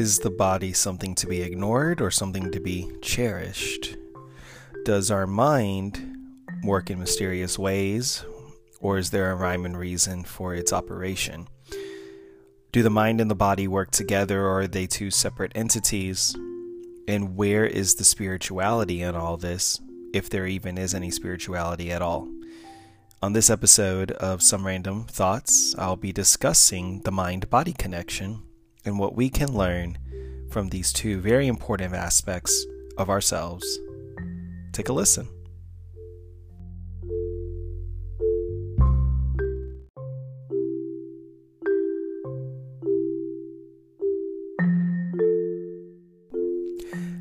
Is 0.00 0.20
the 0.20 0.30
body 0.30 0.72
something 0.72 1.14
to 1.16 1.26
be 1.26 1.42
ignored 1.42 2.00
or 2.00 2.10
something 2.10 2.50
to 2.52 2.58
be 2.58 2.90
cherished? 3.02 3.98
Does 4.86 5.10
our 5.10 5.26
mind 5.26 6.16
work 6.64 6.88
in 6.88 6.98
mysterious 6.98 7.58
ways, 7.58 8.24
or 8.80 8.96
is 8.96 9.10
there 9.10 9.30
a 9.30 9.36
rhyme 9.36 9.66
and 9.66 9.76
reason 9.76 10.24
for 10.24 10.54
its 10.54 10.72
operation? 10.72 11.48
Do 12.72 12.82
the 12.82 12.88
mind 12.88 13.20
and 13.20 13.30
the 13.30 13.34
body 13.34 13.68
work 13.68 13.90
together, 13.90 14.40
or 14.40 14.62
are 14.62 14.66
they 14.66 14.86
two 14.86 15.10
separate 15.10 15.52
entities? 15.54 16.34
And 17.06 17.36
where 17.36 17.66
is 17.66 17.96
the 17.96 18.04
spirituality 18.04 19.02
in 19.02 19.14
all 19.14 19.36
this, 19.36 19.82
if 20.14 20.30
there 20.30 20.46
even 20.46 20.78
is 20.78 20.94
any 20.94 21.10
spirituality 21.10 21.92
at 21.92 22.00
all? 22.00 22.26
On 23.20 23.34
this 23.34 23.50
episode 23.50 24.12
of 24.12 24.40
Some 24.40 24.66
Random 24.66 25.04
Thoughts, 25.04 25.74
I'll 25.76 25.96
be 25.96 26.10
discussing 26.10 27.02
the 27.02 27.12
mind 27.12 27.50
body 27.50 27.74
connection 27.74 28.44
and 28.84 28.98
what 28.98 29.14
we 29.14 29.28
can 29.28 29.52
learn 29.52 29.98
from 30.50 30.68
these 30.68 30.92
two 30.92 31.20
very 31.20 31.46
important 31.46 31.94
aspects 31.94 32.66
of 32.96 33.10
ourselves. 33.10 33.78
Take 34.72 34.88
a 34.88 34.92
listen. 34.92 35.28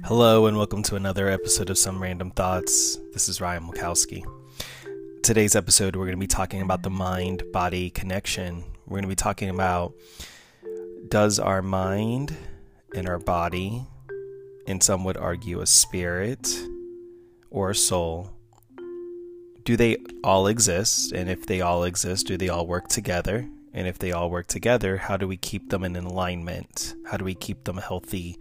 Hello, 0.05 0.47
and 0.47 0.57
welcome 0.57 0.81
to 0.83 0.95
another 0.95 1.29
episode 1.29 1.69
of 1.69 1.77
Some 1.77 2.01
Random 2.01 2.31
Thoughts. 2.31 2.97
This 3.13 3.29
is 3.29 3.41
Ryan 3.41 3.63
Mulkowski. 3.63 4.23
Today's 5.21 5.55
episode, 5.55 5.95
we're 5.95 6.05
going 6.05 6.17
to 6.17 6.19
be 6.19 6.25
talking 6.25 6.63
about 6.63 6.81
the 6.81 6.89
mind 6.89 7.43
body 7.51 7.91
connection. 7.91 8.63
We're 8.87 8.95
going 8.95 9.03
to 9.03 9.07
be 9.07 9.15
talking 9.15 9.49
about 9.49 9.93
does 11.07 11.39
our 11.39 11.61
mind 11.61 12.35
and 12.95 13.07
our 13.07 13.19
body, 13.19 13.85
and 14.67 14.83
some 14.83 15.03
would 15.03 15.17
argue 15.17 15.61
a 15.61 15.65
spirit 15.65 16.47
or 17.49 17.69
a 17.69 17.75
soul, 17.75 18.31
do 19.63 19.75
they 19.75 19.97
all 20.23 20.47
exist? 20.47 21.11
And 21.11 21.29
if 21.29 21.45
they 21.45 21.61
all 21.61 21.83
exist, 21.83 22.27
do 22.27 22.37
they 22.37 22.49
all 22.49 22.67
work 22.67 22.87
together? 22.87 23.47
And 23.73 23.87
if 23.87 23.99
they 23.99 24.11
all 24.11 24.29
work 24.29 24.47
together, 24.47 24.97
how 24.97 25.17
do 25.17 25.27
we 25.27 25.37
keep 25.37 25.69
them 25.69 25.83
in 25.83 25.95
alignment? 25.95 26.95
How 27.05 27.17
do 27.17 27.25
we 27.25 27.35
keep 27.35 27.65
them 27.65 27.77
healthy? 27.77 28.37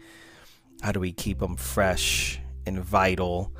How 0.80 0.92
do 0.92 1.00
we 1.00 1.12
keep 1.12 1.40
them 1.40 1.56
fresh 1.56 2.40
and 2.66 2.80
vital 2.80 3.52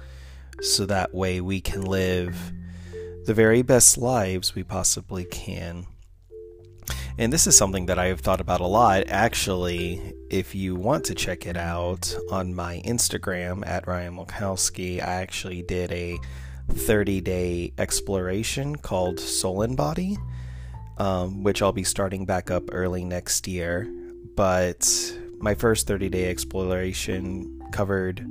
so 0.61 0.87
that 0.87 1.15
way 1.15 1.41
we 1.41 1.61
can 1.61 1.83
live 1.83 2.53
the 3.27 3.35
very 3.35 3.63
best 3.63 3.99
lives 3.99 4.55
we 4.55 4.63
possibly 4.63 5.25
can? 5.25 5.87
And 7.21 7.33
this 7.33 7.49
is 7.49 7.57
something 7.57 7.87
that 7.87 7.99
I 7.99 8.07
have 8.07 8.21
thought 8.21 8.41
about 8.41 8.61
a 8.61 8.67
lot. 8.67 9.03
Actually, 9.09 10.15
if 10.31 10.55
you 10.55 10.77
want 10.77 11.05
to 11.07 11.17
check 11.17 11.47
it 11.47 11.57
out 11.57 12.17
on 12.31 12.55
my 12.55 12.81
Instagram 12.85 13.67
at 13.67 13.89
Ryan 13.89 14.17
Mulkowski, 14.17 15.03
I 15.03 15.15
actually 15.15 15.63
did 15.63 15.91
a 15.91 16.17
30 16.71 17.21
day 17.21 17.73
exploration 17.77 18.77
called 18.77 19.19
Soul 19.19 19.63
and 19.63 19.77
Body, 19.77 20.17
um, 20.99 21.43
which 21.43 21.61
I'll 21.61 21.73
be 21.73 21.83
starting 21.83 22.25
back 22.25 22.53
up 22.53 22.69
early 22.71 23.05
next 23.05 23.49
year. 23.49 23.93
But 24.37 24.89
my 25.39 25.57
first 25.57 25.89
30 25.89 26.11
day 26.11 26.31
exploration 26.31 27.61
covered 27.73 28.25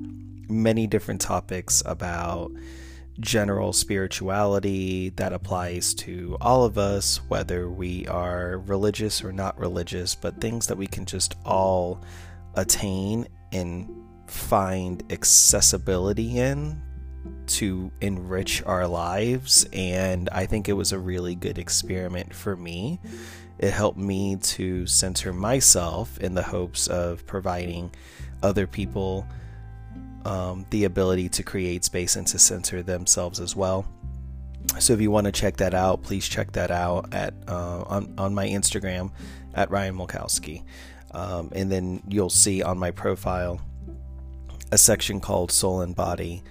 many 0.49 0.87
different 0.87 1.19
topics 1.19 1.83
about 1.85 2.53
general 3.19 3.73
spirituality 3.73 5.09
that 5.09 5.33
applies 5.33 5.93
to 5.93 6.37
all 6.39 6.63
of 6.63 6.77
us, 6.77 7.17
whether 7.27 7.69
we 7.69 8.07
are 8.07 8.59
religious 8.59 9.23
or 9.23 9.31
not 9.31 9.57
religious, 9.57 10.15
but 10.15 10.39
things 10.39 10.67
that 10.67 10.77
we 10.77 10.87
can 10.87 11.05
just 11.05 11.35
all 11.45 12.01
attain 12.55 13.27
and 13.51 13.89
find 14.27 15.03
accessibility 15.11 16.37
in 16.37 16.81
to 17.47 17.91
enrich 18.01 18.61
our 18.63 18.87
lives. 18.87 19.67
And 19.73 20.29
I 20.29 20.45
think 20.45 20.69
it 20.69 20.73
was 20.73 20.91
a 20.91 20.99
really 20.99 21.35
good 21.35 21.57
experiment 21.57 22.33
for 22.33 22.55
me 22.55 22.99
it 23.59 23.71
helped 23.71 23.97
me 23.97 24.35
to 24.35 24.85
center 24.85 25.33
myself 25.33 26.19
in 26.19 26.35
the 26.35 26.43
hopes 26.43 26.87
of 26.87 27.25
providing 27.25 27.91
other 28.43 28.67
people 28.67 29.25
um, 30.27 30.65
the 30.71 30.83
ability 30.83 31.29
to 31.29 31.43
create 31.43 31.85
space 31.85 32.17
and 32.17 32.27
to 32.27 32.37
center 32.37 32.83
themselves 32.83 33.39
as 33.39 33.55
well. 33.55 33.87
So 34.79 34.91
if 34.91 34.99
you 34.99 35.09
want 35.09 35.25
to 35.25 35.31
check 35.31 35.57
that 35.57 35.73
out, 35.73 36.03
please 36.03 36.27
check 36.27 36.51
that 36.51 36.69
out 36.69 37.13
at 37.13 37.33
uh, 37.47 37.83
on 37.83 38.13
on 38.17 38.35
my 38.35 38.45
Instagram 38.45 39.11
at 39.53 39.71
Ryan 39.71 39.95
Mulkowski, 39.95 40.63
um, 41.11 41.49
and 41.55 41.71
then 41.71 42.03
you'll 42.09 42.29
see 42.29 42.61
on 42.61 42.77
my 42.77 42.91
profile 42.91 43.61
a 44.73 44.77
section 44.77 45.21
called 45.21 45.53
Soul 45.53 45.81
and 45.81 45.95
Body, 45.95 46.43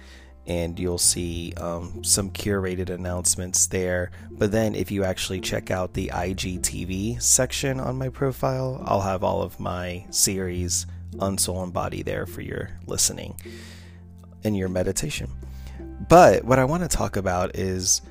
and 0.47 0.79
you'll 0.79 0.97
see 0.97 1.53
um, 1.57 2.03
some 2.03 2.31
curated 2.31 2.89
announcements 2.89 3.67
there. 3.67 4.09
But 4.31 4.51
then, 4.51 4.73
if 4.73 4.89
you 4.89 5.03
actually 5.03 5.39
check 5.39 5.69
out 5.69 5.93
the 5.93 6.07
IGTV 6.11 7.21
section 7.21 7.79
on 7.79 7.99
my 7.99 8.09
profile, 8.09 8.81
I'll 8.83 9.01
have 9.01 9.23
all 9.23 9.43
of 9.43 9.59
my 9.59 10.05
series 10.09 10.87
on 11.19 11.37
soul 11.37 11.63
and 11.63 11.73
body 11.73 12.03
there 12.03 12.25
for 12.25 12.41
your 12.41 12.69
listening 12.85 13.35
and 14.43 14.55
your 14.57 14.69
meditation. 14.69 15.29
But 16.09 16.43
what 16.43 16.59
I 16.59 16.65
want 16.65 16.83
to 16.83 16.89
talk 16.89 17.15
about 17.15 17.55
is, 17.55 18.01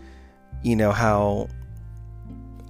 you 0.63 0.77
know, 0.77 0.93
how 0.93 1.49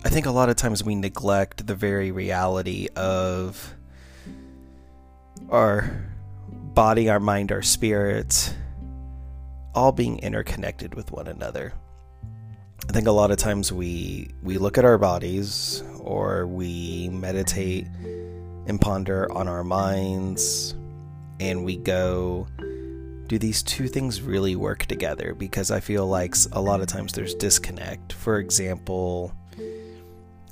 I 0.05 0.09
think 0.09 0.27
a 0.27 0.31
lot 0.31 0.49
of 0.49 0.57
times 0.57 0.85
we 0.85 0.95
neglect 0.95 1.67
the 1.67 1.75
very 1.75 2.11
reality 2.13 2.89
of 2.95 3.75
our 5.51 6.05
body, 6.51 7.09
our 7.09 7.21
mind, 7.21 7.51
our 7.51 7.63
spirit 7.63 8.55
all 9.77 9.93
being 9.93 10.19
interconnected 10.21 10.95
with 10.95 11.13
one 11.13 11.29
another. 11.29 11.75
I 12.89 12.93
think 12.93 13.07
a 13.07 13.13
lot 13.13 13.31
of 13.31 13.37
times 13.37 13.73
we 13.73 14.31
we 14.43 14.59
look 14.59 14.79
at 14.79 14.85
our 14.85 14.97
bodies 14.97 15.83
or 16.01 16.47
we 16.47 17.11
meditate 17.11 17.87
and 18.67 18.81
ponder 18.81 19.31
on 19.33 19.49
our 19.49 19.65
minds 19.65 20.75
and 21.41 21.65
we 21.65 21.77
go 21.77 22.47
do 23.27 23.39
these 23.39 23.63
two 23.63 23.89
things 23.89 24.23
really 24.23 24.57
work 24.57 24.87
together 24.87 25.35
because 25.35 25.71
I 25.71 25.81
feel 25.81 26.07
like 26.07 26.35
a 26.53 26.61
lot 26.61 26.81
of 26.81 26.87
times 26.87 27.13
there's 27.13 27.35
disconnect. 27.35 28.13
For 28.13 28.39
example, 28.39 29.35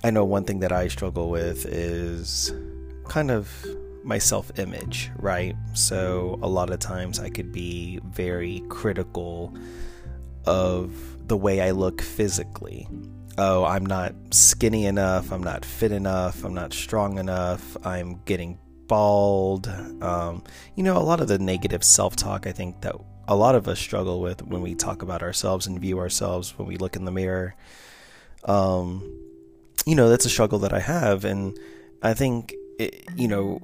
I 0.03 0.11
know 0.11 0.25
one 0.25 0.45
thing 0.45 0.61
that 0.61 0.73
I 0.73 0.89
struggle 0.89 1.31
with 1.31 1.67
is 1.67 2.53
kind 3.09 3.31
of 3.31 3.49
my 4.03 4.19
self 4.19 4.59
image, 4.59 5.11
right? 5.17 5.57
So 5.73 6.39
a 6.43 6.49
lot 6.49 6.71
of 6.71 6.79
times 6.81 7.21
I 7.21 7.31
could 7.31 7.53
be 7.53 8.01
very 8.05 8.63
critical 8.69 9.55
of 10.47 10.93
the 11.29 11.37
way 11.37 11.61
I 11.61 11.71
look 11.71 12.03
physically. 12.03 12.89
Oh, 13.37 13.65
I'm 13.65 13.85
not 13.85 14.15
skinny 14.31 14.87
enough, 14.87 15.33
I'm 15.33 15.43
not 15.43 15.65
fit 15.65 15.91
enough, 15.91 16.45
I'm 16.45 16.55
not 16.55 16.73
strong 16.73 17.19
enough, 17.19 17.77
I'm 17.85 18.21
getting 18.27 18.59
bald. 18.87 19.67
Um, 20.01 20.45
you 20.77 20.85
know, 20.85 20.97
a 20.97 21.03
lot 21.03 21.21
of 21.21 21.27
the 21.27 21.39
negative 21.39 21.83
self 21.83 22.15
talk 22.15 22.47
I 22.47 22.53
think 22.53 22.83
that 22.83 22.95
a 23.27 23.35
lot 23.35 23.57
of 23.57 23.67
us 23.67 23.81
struggle 23.81 24.21
with 24.21 24.43
when 24.43 24.63
we 24.63 24.77
talk 24.77 25.03
about 25.03 25.23
ourselves 25.23 25.67
and 25.67 25.81
view 25.81 25.99
ourselves 25.99 26.57
when 26.59 26.69
we 26.69 26.77
look 26.77 26.95
in 26.95 27.05
the 27.05 27.11
mirror. 27.11 27.57
Um, 28.45 29.03
you 29.85 29.97
know, 29.97 30.09
that's 30.09 30.27
a 30.27 30.31
struggle 30.31 30.61
that 30.61 30.73
I 30.73 30.81
have. 30.81 31.25
And 31.25 31.59
I 32.03 32.15
think, 32.15 32.55
it, 32.79 33.05
you 33.17 33.27
know, 33.27 33.61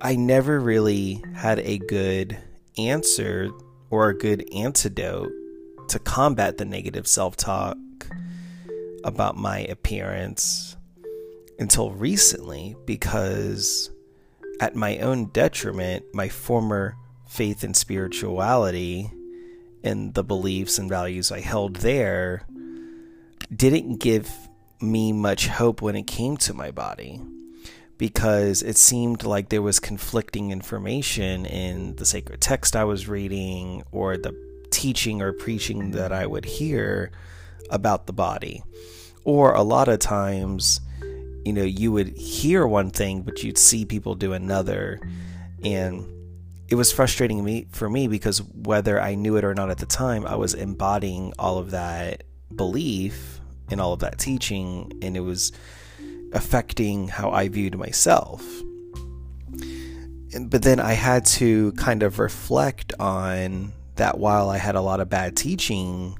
I 0.00 0.16
never 0.16 0.60
really 0.60 1.22
had 1.34 1.60
a 1.60 1.78
good 1.78 2.36
answer 2.76 3.50
or 3.88 4.10
a 4.10 4.18
good 4.18 4.46
antidote 4.54 5.32
to 5.88 5.98
combat 6.00 6.58
the 6.58 6.64
negative 6.64 7.06
self 7.06 7.36
talk 7.36 7.76
about 9.06 9.36
my 9.36 9.60
appearance 9.60 10.76
until 11.58 11.92
recently 11.92 12.76
because, 12.84 13.90
at 14.60 14.74
my 14.74 14.98
own 14.98 15.26
detriment, 15.26 16.04
my 16.12 16.28
former 16.28 16.96
faith 17.28 17.62
and 17.62 17.76
spirituality 17.76 19.10
and 19.82 20.12
the 20.14 20.24
beliefs 20.24 20.78
and 20.78 20.90
values 20.90 21.30
I 21.30 21.40
held 21.40 21.76
there 21.76 22.46
didn't 23.54 23.98
give 23.98 24.30
me 24.80 25.12
much 25.12 25.46
hope 25.46 25.80
when 25.80 25.96
it 25.96 26.06
came 26.06 26.36
to 26.38 26.52
my 26.52 26.70
body 26.70 27.22
because 27.98 28.62
it 28.62 28.76
seemed 28.76 29.24
like 29.24 29.48
there 29.48 29.62
was 29.62 29.80
conflicting 29.80 30.50
information 30.50 31.46
in 31.46 31.96
the 31.96 32.04
sacred 32.04 32.40
text 32.40 32.76
I 32.76 32.84
was 32.84 33.08
reading 33.08 33.84
or 33.92 34.16
the 34.16 34.34
teaching 34.70 35.22
or 35.22 35.32
preaching 35.32 35.92
that 35.92 36.12
I 36.12 36.26
would 36.26 36.44
hear 36.44 37.12
about 37.70 38.06
the 38.06 38.12
body. 38.12 38.62
Or 39.26 39.54
a 39.54 39.62
lot 39.62 39.88
of 39.88 39.98
times, 39.98 40.80
you 41.44 41.52
know, 41.52 41.64
you 41.64 41.90
would 41.90 42.16
hear 42.16 42.64
one 42.64 42.90
thing, 42.90 43.22
but 43.22 43.42
you'd 43.42 43.58
see 43.58 43.84
people 43.84 44.14
do 44.14 44.32
another. 44.32 45.00
And 45.64 46.06
it 46.68 46.76
was 46.76 46.92
frustrating 46.92 47.44
me 47.44 47.66
for 47.72 47.90
me 47.90 48.06
because 48.06 48.40
whether 48.42 49.00
I 49.00 49.16
knew 49.16 49.36
it 49.36 49.44
or 49.44 49.52
not 49.52 49.68
at 49.68 49.78
the 49.78 49.86
time, 49.86 50.24
I 50.26 50.36
was 50.36 50.54
embodying 50.54 51.32
all 51.40 51.58
of 51.58 51.72
that 51.72 52.22
belief 52.54 53.40
and 53.68 53.80
all 53.80 53.92
of 53.92 53.98
that 54.00 54.18
teaching, 54.18 54.92
and 55.02 55.16
it 55.16 55.20
was 55.20 55.50
affecting 56.32 57.08
how 57.08 57.30
I 57.30 57.48
viewed 57.48 57.76
myself. 57.76 58.44
but 60.48 60.62
then 60.62 60.78
I 60.78 60.92
had 60.92 61.24
to 61.26 61.72
kind 61.72 62.02
of 62.02 62.18
reflect 62.20 62.92
on 63.00 63.72
that 63.96 64.18
while 64.18 64.50
I 64.50 64.58
had 64.58 64.74
a 64.76 64.80
lot 64.80 65.00
of 65.00 65.08
bad 65.08 65.36
teaching, 65.36 66.16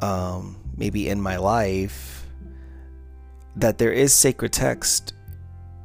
um, 0.00 0.59
maybe 0.80 1.08
in 1.08 1.20
my 1.20 1.36
life, 1.36 2.26
that 3.54 3.78
there 3.78 3.92
is 3.92 4.12
sacred 4.12 4.52
text 4.52 5.12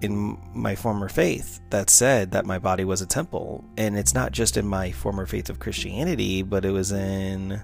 in 0.01 0.37
my 0.53 0.73
former 0.73 1.09
faith 1.09 1.59
that 1.69 1.89
said 1.89 2.31
that 2.31 2.45
my 2.45 2.57
body 2.57 2.85
was 2.85 3.01
a 3.01 3.05
temple. 3.05 3.63
And 3.77 3.97
it's 3.97 4.13
not 4.13 4.31
just 4.31 4.55
in 4.55 4.65
my 4.65 4.91
former 4.91 5.25
faith 5.25 5.49
of 5.49 5.59
Christianity, 5.59 6.41
but 6.41 6.63
it 6.63 6.71
was 6.71 6.91
in 6.91 7.61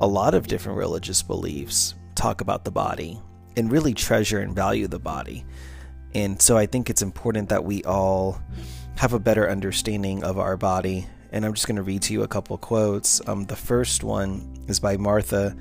a 0.00 0.06
lot 0.06 0.34
of 0.34 0.46
different 0.46 0.78
religious 0.78 1.22
beliefs 1.22 1.94
talk 2.14 2.40
about 2.40 2.64
the 2.64 2.70
body 2.70 3.20
and 3.56 3.70
really 3.70 3.92
treasure 3.92 4.38
and 4.38 4.54
value 4.54 4.86
the 4.86 4.98
body. 4.98 5.44
And 6.14 6.40
so 6.40 6.56
I 6.56 6.66
think 6.66 6.90
it's 6.90 7.02
important 7.02 7.48
that 7.48 7.64
we 7.64 7.82
all 7.82 8.40
have 8.96 9.12
a 9.12 9.18
better 9.18 9.50
understanding 9.50 10.22
of 10.22 10.38
our 10.38 10.56
body. 10.56 11.06
And 11.32 11.44
I'm 11.44 11.54
just 11.54 11.66
going 11.66 11.76
to 11.76 11.82
read 11.82 12.02
to 12.02 12.12
you 12.12 12.22
a 12.22 12.28
couple 12.28 12.56
quotes. 12.58 13.20
Um, 13.26 13.46
the 13.46 13.56
first 13.56 14.04
one 14.04 14.64
is 14.68 14.78
by 14.78 14.96
Martha 14.96 15.56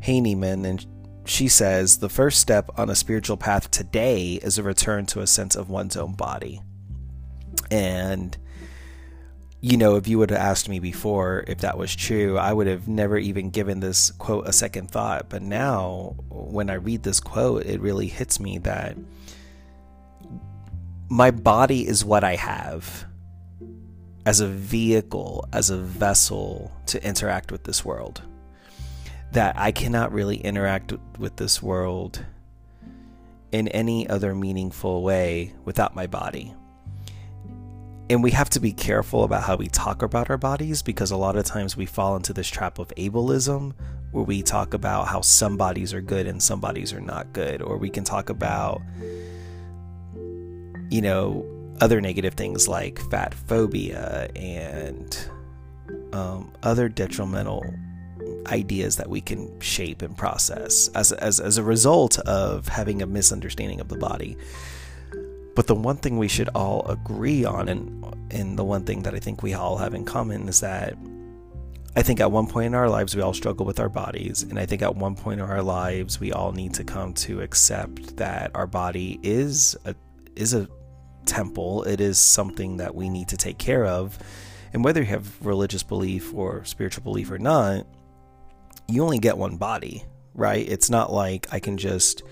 Heyneman, 0.00 0.66
and 0.66 0.86
she 1.24 1.48
says 1.48 1.98
the 1.98 2.08
first 2.08 2.40
step 2.40 2.70
on 2.76 2.90
a 2.90 2.94
spiritual 2.94 3.36
path 3.36 3.70
today 3.70 4.34
is 4.42 4.58
a 4.58 4.62
return 4.62 5.06
to 5.06 5.20
a 5.20 5.26
sense 5.26 5.56
of 5.56 5.68
one's 5.68 5.96
own 5.96 6.14
body. 6.14 6.60
And 7.70 8.36
you 9.60 9.76
know, 9.76 9.96
if 9.96 10.06
you 10.06 10.18
would 10.18 10.30
have 10.30 10.38
asked 10.38 10.68
me 10.68 10.78
before 10.78 11.44
if 11.48 11.58
that 11.58 11.76
was 11.76 11.94
true, 11.94 12.38
I 12.38 12.52
would 12.52 12.68
have 12.68 12.86
never 12.86 13.18
even 13.18 13.50
given 13.50 13.80
this 13.80 14.12
quote 14.12 14.46
a 14.46 14.52
second 14.52 14.90
thought. 14.90 15.28
But 15.28 15.42
now, 15.42 16.14
when 16.28 16.70
I 16.70 16.74
read 16.74 17.02
this 17.02 17.18
quote, 17.18 17.66
it 17.66 17.80
really 17.80 18.06
hits 18.06 18.38
me 18.38 18.58
that 18.58 18.96
my 21.08 21.30
body 21.30 21.88
is 21.88 22.04
what 22.04 22.22
I 22.22 22.36
have 22.36 23.06
as 24.26 24.40
a 24.40 24.46
vehicle, 24.46 25.48
as 25.52 25.70
a 25.70 25.76
vessel 25.76 26.70
to 26.86 27.04
interact 27.04 27.50
with 27.50 27.64
this 27.64 27.84
world. 27.84 28.22
That 29.32 29.58
I 29.58 29.72
cannot 29.72 30.12
really 30.12 30.36
interact 30.36 30.92
with 31.18 31.36
this 31.36 31.62
world 31.62 32.24
in 33.52 33.68
any 33.68 34.08
other 34.08 34.34
meaningful 34.34 35.02
way 35.02 35.54
without 35.64 35.94
my 35.94 36.06
body. 36.06 36.54
And 38.10 38.22
we 38.22 38.30
have 38.30 38.48
to 38.50 38.60
be 38.60 38.72
careful 38.72 39.24
about 39.24 39.42
how 39.42 39.56
we 39.56 39.68
talk 39.68 40.02
about 40.02 40.30
our 40.30 40.38
bodies 40.38 40.82
because 40.82 41.10
a 41.10 41.16
lot 41.16 41.36
of 41.36 41.44
times 41.44 41.76
we 41.76 41.84
fall 41.84 42.16
into 42.16 42.32
this 42.32 42.48
trap 42.48 42.78
of 42.78 42.88
ableism 42.96 43.74
where 44.12 44.24
we 44.24 44.42
talk 44.42 44.72
about 44.72 45.08
how 45.08 45.20
some 45.20 45.58
bodies 45.58 45.92
are 45.92 46.00
good 46.00 46.26
and 46.26 46.42
some 46.42 46.60
bodies 46.60 46.92
are 46.94 47.00
not 47.00 47.32
good 47.34 47.60
or 47.60 47.76
we 47.76 47.90
can 47.90 48.04
talk 48.04 48.30
about 48.30 48.80
you 50.90 51.02
know 51.02 51.46
other 51.82 52.00
negative 52.00 52.32
things 52.32 52.66
like 52.66 52.98
fat 53.10 53.34
phobia 53.34 54.30
and 54.34 55.28
um, 56.14 56.50
other 56.62 56.88
detrimental 56.88 57.62
ideas 58.48 58.96
that 58.96 59.08
we 59.08 59.20
can 59.20 59.60
shape 59.60 60.02
and 60.02 60.16
process 60.16 60.88
as, 60.94 61.12
as, 61.12 61.40
as 61.40 61.58
a 61.58 61.62
result 61.62 62.18
of 62.20 62.68
having 62.68 63.02
a 63.02 63.06
misunderstanding 63.06 63.80
of 63.80 63.88
the 63.88 63.96
body. 63.96 64.36
But 65.54 65.66
the 65.66 65.74
one 65.74 65.96
thing 65.96 66.18
we 66.18 66.28
should 66.28 66.48
all 66.50 66.86
agree 66.88 67.44
on, 67.44 67.68
and 67.68 68.04
and 68.30 68.56
the 68.56 68.64
one 68.64 68.84
thing 68.84 69.02
that 69.02 69.14
I 69.14 69.18
think 69.18 69.42
we 69.42 69.54
all 69.54 69.76
have 69.78 69.92
in 69.92 70.04
common 70.04 70.48
is 70.48 70.60
that 70.60 70.94
I 71.96 72.02
think 72.02 72.20
at 72.20 72.30
one 72.30 72.46
point 72.46 72.66
in 72.66 72.74
our 72.76 72.88
lives 72.88 73.16
we 73.16 73.22
all 73.22 73.34
struggle 73.34 73.66
with 73.66 73.80
our 73.80 73.88
bodies, 73.88 74.44
and 74.44 74.56
I 74.56 74.66
think 74.66 74.82
at 74.82 74.94
one 74.94 75.16
point 75.16 75.40
in 75.40 75.46
our 75.46 75.62
lives 75.62 76.20
we 76.20 76.30
all 76.30 76.52
need 76.52 76.74
to 76.74 76.84
come 76.84 77.12
to 77.14 77.40
accept 77.40 78.18
that 78.18 78.52
our 78.54 78.68
body 78.68 79.18
is 79.24 79.76
a 79.84 79.96
is 80.36 80.54
a 80.54 80.68
temple. 81.26 81.82
It 81.82 82.00
is 82.00 82.20
something 82.20 82.76
that 82.76 82.94
we 82.94 83.08
need 83.08 83.26
to 83.28 83.36
take 83.36 83.58
care 83.58 83.84
of, 83.84 84.16
and 84.72 84.84
whether 84.84 85.00
you 85.00 85.06
have 85.06 85.44
religious 85.44 85.82
belief 85.82 86.32
or 86.32 86.64
spiritual 86.64 87.02
belief 87.02 87.32
or 87.32 87.38
not, 87.40 87.84
you 88.88 89.04
only 89.04 89.18
get 89.18 89.36
one 89.36 89.56
body, 89.56 90.04
right? 90.34 90.66
It's 90.66 90.88
not 90.88 91.12
like 91.12 91.46
I 91.52 91.60
can 91.60 91.76
just 91.76 92.22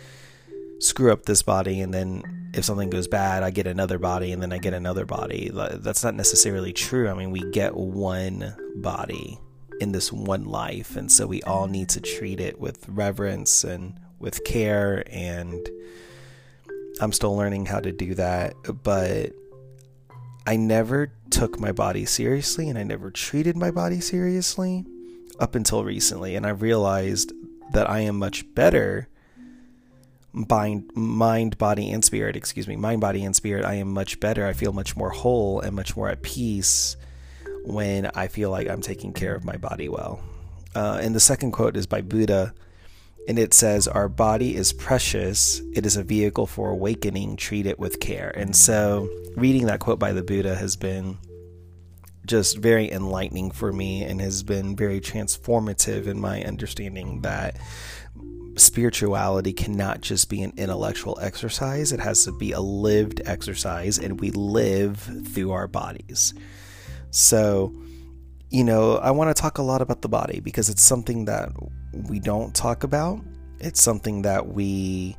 screw 0.79 1.13
up 1.13 1.25
this 1.25 1.43
body 1.43 1.81
and 1.81 1.93
then 1.93 2.23
if 2.55 2.65
something 2.65 2.89
goes 2.89 3.07
bad, 3.07 3.43
I 3.43 3.51
get 3.51 3.67
another 3.67 3.99
body 3.99 4.33
and 4.33 4.43
then 4.43 4.53
I 4.53 4.59
get 4.59 4.73
another 4.73 5.05
body. 5.05 5.51
That's 5.53 6.03
not 6.03 6.15
necessarily 6.15 6.73
true. 6.73 7.09
I 7.09 7.15
mean, 7.15 7.31
we 7.31 7.51
get 7.51 7.77
one 7.77 8.55
body 8.77 9.39
in 9.79 9.93
this 9.93 10.11
one 10.11 10.47
life, 10.47 10.97
and 10.97 11.13
so 11.13 11.27
we 11.27 11.43
all 11.43 11.67
need 11.67 11.91
to 11.91 12.01
treat 12.01 12.41
it 12.41 12.59
with 12.59 12.89
reverence 12.89 13.63
and 13.63 14.01
with 14.19 14.43
care. 14.45 15.05
And 15.09 15.69
I'm 16.99 17.13
still 17.13 17.37
learning 17.37 17.67
how 17.67 17.81
to 17.81 17.93
do 17.93 18.15
that, 18.15 18.55
but 18.83 19.33
I 20.47 20.57
never 20.57 21.13
took 21.29 21.61
my 21.61 21.73
body 21.73 22.07
seriously 22.07 22.71
and 22.71 22.79
I 22.79 22.85
never 22.85 23.11
treated 23.11 23.57
my 23.57 23.71
body 23.71 24.01
seriously 24.01 24.87
up 25.39 25.55
until 25.55 25.85
recently. 25.85 26.37
And 26.37 26.47
I 26.47 26.51
realized 26.51 27.33
that 27.73 27.89
I 27.89 28.01
am 28.01 28.19
much 28.19 28.45
better 28.55 29.09
mind, 30.37 30.91
mind, 30.95 31.57
body, 31.59 31.91
and 31.91 32.05
spirit, 32.05 32.37
excuse 32.37 32.69
me, 32.69 32.77
mind, 32.77 33.01
body, 33.01 33.25
and 33.25 33.35
spirit, 33.35 33.65
I 33.65 33.75
am 33.75 33.93
much 33.93 34.21
better. 34.21 34.47
I 34.47 34.53
feel 34.53 34.73
much 34.73 34.97
more 34.97 35.11
whole 35.11 35.61
and 35.61 35.75
much 35.75 35.97
more 35.97 36.09
at 36.09 36.23
peace 36.23 36.97
when 37.65 38.07
I 38.15 38.29
feel 38.29 38.51
like 38.51 38.69
I'm 38.69 38.83
taking 38.83 39.13
care 39.13 39.35
of 39.35 39.45
my 39.45 39.57
body 39.57 39.89
well. 39.89 40.21
Uh, 40.75 40.99
and 41.01 41.15
the 41.15 41.21
second 41.21 41.53
quote 41.53 41.77
is 41.77 41.87
by 41.87 42.03
Buddha, 42.03 42.53
and 43.27 43.39
it 43.39 43.55
says, 43.55 43.89
Our 43.89 44.09
body 44.09 44.55
is 44.55 44.75
precious. 44.75 45.63
It 45.75 45.87
is 45.87 45.97
a 45.97 46.03
vehicle 46.03 46.47
for 46.47 46.71
awakening. 46.71 47.37
Treat 47.37 47.67
it 47.67 47.79
with 47.79 47.99
care. 47.99 48.31
And 48.37 48.55
so, 48.55 49.09
reading 49.37 49.67
that 49.67 49.81
quote 49.81 49.99
by 49.99 50.13
the 50.13 50.23
Buddha 50.23 50.55
has 50.55 50.77
been 50.77 51.17
just 52.27 52.59
very 52.59 52.91
enlightening 52.91 53.51
for 53.51 53.73
me 53.73 54.03
and 54.03 54.21
has 54.21 54.43
been 54.43 54.77
very 54.77 55.01
transformative 55.01 56.07
in 56.07 56.21
my 56.21 56.43
understanding 56.45 57.23
that 57.23 57.57
spirituality 58.57 59.53
cannot 59.53 60.01
just 60.01 60.29
be 60.29 60.43
an 60.43 60.53
intellectual 60.57 61.19
exercise, 61.21 61.93
it 61.93 62.01
has 62.01 62.25
to 62.25 62.33
be 62.33 62.53
a 62.53 62.61
lived 62.61 63.21
exercise, 63.25 63.99
and 63.99 64.21
we 64.21 64.31
live 64.31 64.99
through 65.29 65.53
our 65.53 65.69
bodies. 65.69 66.35
So, 67.11 67.75
you 68.51 68.65
know, 68.65 68.97
I 68.97 69.11
want 69.11 69.35
to 69.35 69.41
talk 69.41 69.59
a 69.59 69.63
lot 69.63 69.83
about 69.83 70.03
the 70.03 70.09
body 70.09 70.41
because 70.41 70.69
it's 70.69 70.83
something 70.83 71.27
that 71.27 71.51
we 71.93 72.19
don't 72.21 72.55
talk 72.55 72.83
about. 72.83 73.21
It's 73.59 73.81
something 73.81 74.23
that 74.23 74.49
we 74.49 75.17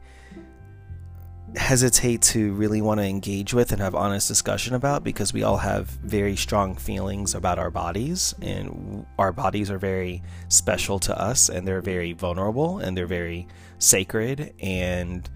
hesitate 1.56 2.22
to 2.22 2.54
really 2.54 2.82
want 2.82 3.00
to 3.00 3.06
engage 3.06 3.54
with 3.54 3.72
and 3.72 3.82
have 3.82 3.96
honest 3.96 4.28
discussion 4.28 4.76
about 4.76 5.04
because 5.04 5.34
we 5.34 5.44
all 5.44 5.58
have 5.58 5.88
very 5.88 6.36
strong 6.36 6.76
feelings 6.76 7.34
about 7.34 7.58
our 7.58 7.72
bodies 7.72 8.36
and 8.42 9.06
our 9.18 9.32
bodies 9.32 9.72
are 9.72 9.78
very 9.78 10.22
special 10.50 11.00
to 11.00 11.18
us 11.20 11.48
and 11.48 11.66
they're 11.66 11.82
very 11.82 12.12
vulnerable 12.12 12.80
and 12.80 12.98
they're 12.98 13.08
very 13.08 13.48
sacred 13.80 14.54
and 14.60 15.30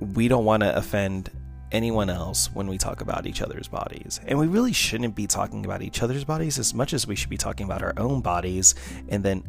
we 0.00 0.28
don't 0.28 0.44
want 0.44 0.62
to 0.62 0.76
offend 0.76 1.30
anyone 1.72 2.10
else 2.10 2.50
when 2.52 2.66
we 2.66 2.78
talk 2.78 3.00
about 3.00 3.26
each 3.26 3.40
other's 3.40 3.66
bodies. 3.66 4.20
And 4.26 4.38
we 4.38 4.46
really 4.46 4.72
shouldn't 4.72 5.16
be 5.16 5.26
talking 5.26 5.64
about 5.64 5.82
each 5.82 6.02
other's 6.02 6.24
bodies 6.24 6.58
as 6.58 6.74
much 6.74 6.92
as 6.92 7.06
we 7.06 7.16
should 7.16 7.30
be 7.30 7.36
talking 7.36 7.64
about 7.64 7.82
our 7.82 7.94
own 7.96 8.20
bodies 8.20 8.74
and 9.08 9.24
then 9.24 9.44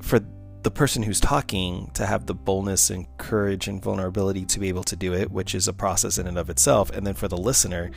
for 0.00 0.20
the 0.62 0.70
person 0.70 1.02
who's 1.02 1.20
talking 1.20 1.90
to 1.94 2.04
have 2.04 2.26
the 2.26 2.34
boldness 2.34 2.90
and 2.90 3.06
courage 3.16 3.66
and 3.66 3.82
vulnerability 3.82 4.44
to 4.44 4.58
be 4.58 4.68
able 4.68 4.84
to 4.84 4.96
do 4.96 5.14
it, 5.14 5.30
which 5.30 5.54
is 5.54 5.68
a 5.68 5.72
process 5.72 6.18
in 6.18 6.26
and 6.26 6.36
of 6.36 6.50
itself, 6.50 6.90
and 6.90 7.06
then 7.06 7.14
for 7.14 7.28
the 7.28 7.36
listener 7.36 7.90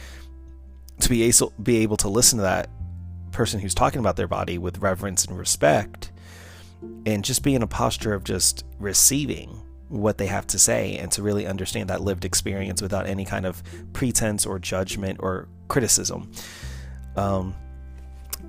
to 1.00 1.10
be 1.10 1.24
able, 1.24 1.53
be 1.62 1.77
able 1.77 1.98
to 1.98 2.08
listen 2.08 2.38
to 2.38 2.43
that 2.43 2.70
person 3.32 3.60
who's 3.60 3.74
talking 3.74 4.00
about 4.00 4.15
their 4.15 4.27
body 4.27 4.58
with 4.58 4.77
reverence 4.77 5.25
and 5.25 5.38
respect, 5.38 6.12
and 7.05 7.25
just 7.25 7.43
be 7.43 7.55
in 7.55 7.63
a 7.63 7.67
posture 7.67 8.13
of 8.13 8.24
just 8.24 8.63
receiving 8.79 9.62
what 9.89 10.17
they 10.17 10.27
have 10.27 10.48
to 10.48 10.58
say 10.58 10.98
and 10.98 11.12
to 11.12 11.22
really 11.22 11.46
understand 11.46 11.89
that 11.89 12.01
lived 12.01 12.25
experience 12.25 12.82
without 12.82 13.05
any 13.05 13.25
kind 13.25 13.46
of 13.46 13.62
pretense 13.91 14.46
or 14.46 14.58
judgment 14.58 15.20
or 15.22 15.48
criticism. 15.67 16.32
Um, 17.15 17.53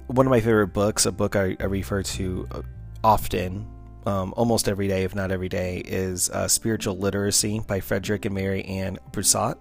one 0.06 0.26
of 0.26 0.30
my 0.30 0.40
favorite 0.40 0.68
books, 0.68 1.04
a 1.06 1.12
book 1.12 1.34
I, 1.34 1.56
I 1.58 1.64
refer 1.64 2.02
to 2.02 2.48
uh, 2.50 2.62
often 3.02 3.66
um, 4.06 4.34
almost 4.36 4.68
every 4.68 4.88
day, 4.88 5.04
if 5.04 5.14
not 5.14 5.30
every 5.30 5.48
day, 5.48 5.78
is 5.78 6.30
uh, 6.30 6.48
Spiritual 6.48 6.96
Literacy 6.96 7.60
by 7.60 7.80
Frederick 7.80 8.24
and 8.24 8.34
Mary 8.34 8.64
Ann 8.64 8.98
Brussat. 9.10 9.56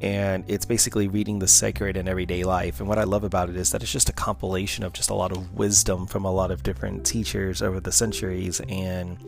And 0.00 0.44
it's 0.48 0.64
basically 0.64 1.08
reading 1.08 1.40
the 1.40 1.48
sacred 1.48 1.96
in 1.96 2.08
everyday 2.08 2.44
life. 2.44 2.80
And 2.80 2.88
what 2.88 2.98
I 2.98 3.04
love 3.04 3.22
about 3.22 3.50
it 3.50 3.56
is 3.56 3.70
that 3.72 3.82
it's 3.82 3.92
just 3.92 4.08
a 4.08 4.14
compilation 4.14 4.82
of 4.82 4.94
just 4.94 5.10
a 5.10 5.14
lot 5.14 5.30
of 5.30 5.52
wisdom 5.52 6.06
from 6.06 6.24
a 6.24 6.32
lot 6.32 6.50
of 6.50 6.62
different 6.62 7.04
teachers 7.04 7.60
over 7.60 7.80
the 7.80 7.92
centuries 7.92 8.60
and 8.68 9.18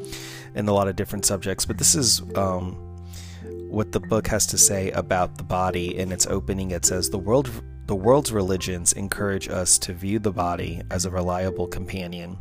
and 0.54 0.68
a 0.68 0.72
lot 0.72 0.88
of 0.88 0.96
different 0.96 1.26
subjects. 1.26 1.66
But 1.66 1.76
this 1.76 1.94
is 1.94 2.22
um, 2.36 2.72
what 3.68 3.92
the 3.92 4.00
book 4.00 4.26
has 4.28 4.46
to 4.46 4.58
say 4.58 4.90
about 4.92 5.36
the 5.36 5.44
body. 5.44 5.98
In 5.98 6.10
its 6.10 6.26
opening, 6.26 6.70
it 6.70 6.86
says 6.86 7.10
the 7.10 7.18
world 7.18 7.50
the 7.86 7.96
world's 7.96 8.32
religions 8.32 8.94
encourage 8.94 9.48
us 9.48 9.78
to 9.80 9.92
view 9.92 10.18
the 10.18 10.32
body 10.32 10.80
as 10.90 11.04
a 11.04 11.10
reliable 11.10 11.66
companion 11.66 12.38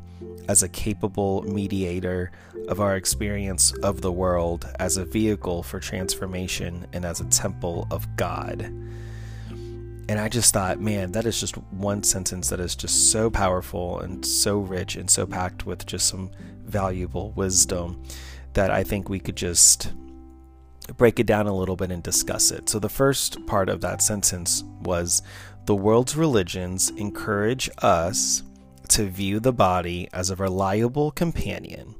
as 0.48 0.63
a 0.63 0.69
capable 0.69 1.43
mediator 1.43 2.31
of 2.67 2.79
our 2.79 2.95
experience 2.95 3.71
of 3.83 4.01
the 4.01 4.12
world, 4.12 4.67
as 4.79 4.98
a 4.98 5.05
vehicle 5.05 5.63
for 5.63 5.79
transformation, 5.79 6.88
and 6.93 7.05
as 7.05 7.21
a 7.21 7.25
temple 7.25 7.88
of 7.91 8.07
God. 8.15 8.62
And 10.10 10.19
I 10.19 10.27
just 10.27 10.53
thought, 10.53 10.79
man, 10.79 11.13
that 11.13 11.25
is 11.25 11.39
just 11.39 11.55
one 11.71 12.03
sentence 12.03 12.50
that 12.50 12.60
is 12.60 12.75
just 12.75 13.12
so 13.12 13.29
powerful 13.29 14.00
and 14.00 14.25
so 14.25 14.60
rich 14.60 14.95
and 14.95 15.10
so 15.10 15.25
packed 15.25 15.65
with 15.65 15.86
just 15.86 16.07
some 16.07 16.31
valuable 16.63 17.31
wisdom 17.31 18.03
that 18.53 18.71
I 18.71 18.83
think 18.83 19.07
we 19.07 19.19
could 19.19 19.38
just 19.38 19.93
break 20.98 21.19
it 21.19 21.25
down 21.25 21.48
a 21.48 21.55
little 21.55 21.75
bit 21.75 21.91
and 21.91 22.03
discuss 22.03 22.51
it. 22.51 22.69
So, 22.69 22.79
the 22.79 22.89
first 22.89 23.45
part 23.45 23.69
of 23.69 23.81
that 23.81 24.01
sentence 24.01 24.63
was 24.81 25.21
the 25.65 25.75
world's 25.75 26.15
religions 26.15 26.89
encourage 26.91 27.69
us 27.77 28.43
to 28.89 29.05
view 29.05 29.39
the 29.39 29.53
body 29.53 30.07
as 30.13 30.29
a 30.29 30.35
reliable 30.35 31.11
companion. 31.11 31.95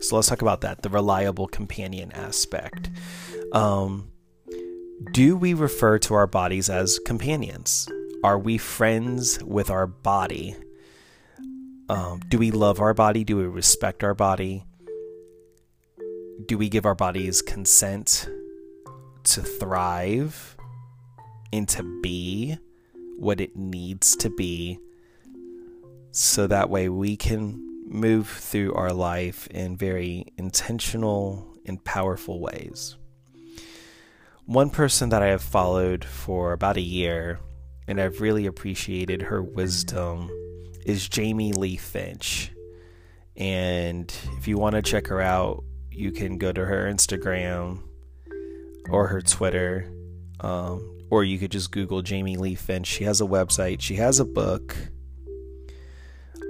So, 0.00 0.16
let's 0.16 0.28
talk 0.28 0.42
about 0.42 0.62
that 0.62 0.82
the 0.82 0.88
reliable 0.88 1.46
companion 1.46 2.12
aspect. 2.12 2.90
Um, 3.52 4.10
do 5.12 5.36
we 5.36 5.54
refer 5.54 5.98
to 6.00 6.14
our 6.14 6.26
bodies 6.26 6.68
as 6.68 6.98
companions? 7.00 7.88
Are 8.22 8.38
we 8.38 8.58
friends 8.58 9.42
with 9.42 9.70
our 9.70 9.86
body? 9.86 10.56
Um, 11.88 12.20
do 12.28 12.38
we 12.38 12.50
love 12.50 12.80
our 12.80 12.94
body? 12.94 13.24
Do 13.24 13.36
we 13.36 13.44
respect 13.44 14.04
our 14.04 14.14
body? 14.14 14.64
Do 16.46 16.56
we 16.56 16.68
give 16.68 16.86
our 16.86 16.94
bodies 16.94 17.42
consent 17.42 18.28
to 19.24 19.42
thrive 19.42 20.56
and 21.52 21.68
to 21.70 21.82
be 22.02 22.58
what 23.18 23.40
it 23.40 23.56
needs 23.56 24.16
to 24.16 24.30
be 24.30 24.78
so 26.12 26.46
that 26.46 26.70
way 26.70 26.88
we 26.88 27.16
can 27.16 27.84
move 27.86 28.28
through 28.28 28.74
our 28.74 28.92
life 28.92 29.46
in 29.48 29.76
very 29.76 30.26
intentional 30.36 31.46
and 31.66 31.82
powerful 31.84 32.40
ways? 32.40 32.96
one 34.50 34.68
person 34.68 35.10
that 35.10 35.22
I 35.22 35.28
have 35.28 35.42
followed 35.42 36.04
for 36.04 36.52
about 36.52 36.76
a 36.76 36.80
year 36.80 37.38
and 37.86 38.00
I've 38.00 38.20
really 38.20 38.46
appreciated 38.46 39.22
her 39.22 39.40
wisdom 39.40 40.28
is 40.84 41.08
Jamie 41.08 41.52
Lee 41.52 41.76
Finch. 41.76 42.50
And 43.36 44.12
if 44.38 44.48
you 44.48 44.58
want 44.58 44.74
to 44.74 44.82
check 44.82 45.06
her 45.06 45.20
out, 45.20 45.62
you 45.92 46.10
can 46.10 46.36
go 46.36 46.50
to 46.50 46.64
her 46.64 46.92
Instagram 46.92 47.78
or 48.88 49.06
her 49.06 49.20
Twitter, 49.20 49.88
um, 50.40 50.98
or 51.10 51.22
you 51.22 51.38
could 51.38 51.52
just 51.52 51.70
Google 51.70 52.02
Jamie 52.02 52.36
Lee 52.36 52.56
Finch. 52.56 52.88
She 52.88 53.04
has 53.04 53.20
a 53.20 53.26
website, 53.26 53.80
she 53.80 53.94
has 53.96 54.18
a 54.18 54.24
book, 54.24 54.76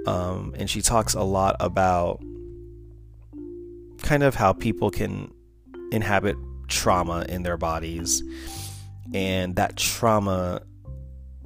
um, 0.07 0.53
and 0.57 0.69
she 0.69 0.81
talks 0.81 1.13
a 1.13 1.23
lot 1.23 1.55
about 1.59 2.21
kind 4.01 4.23
of 4.23 4.35
how 4.35 4.53
people 4.53 4.89
can 4.89 5.31
inhabit 5.91 6.35
trauma 6.67 7.25
in 7.29 7.43
their 7.43 7.57
bodies, 7.57 8.23
and 9.13 9.55
that 9.55 9.77
trauma 9.77 10.61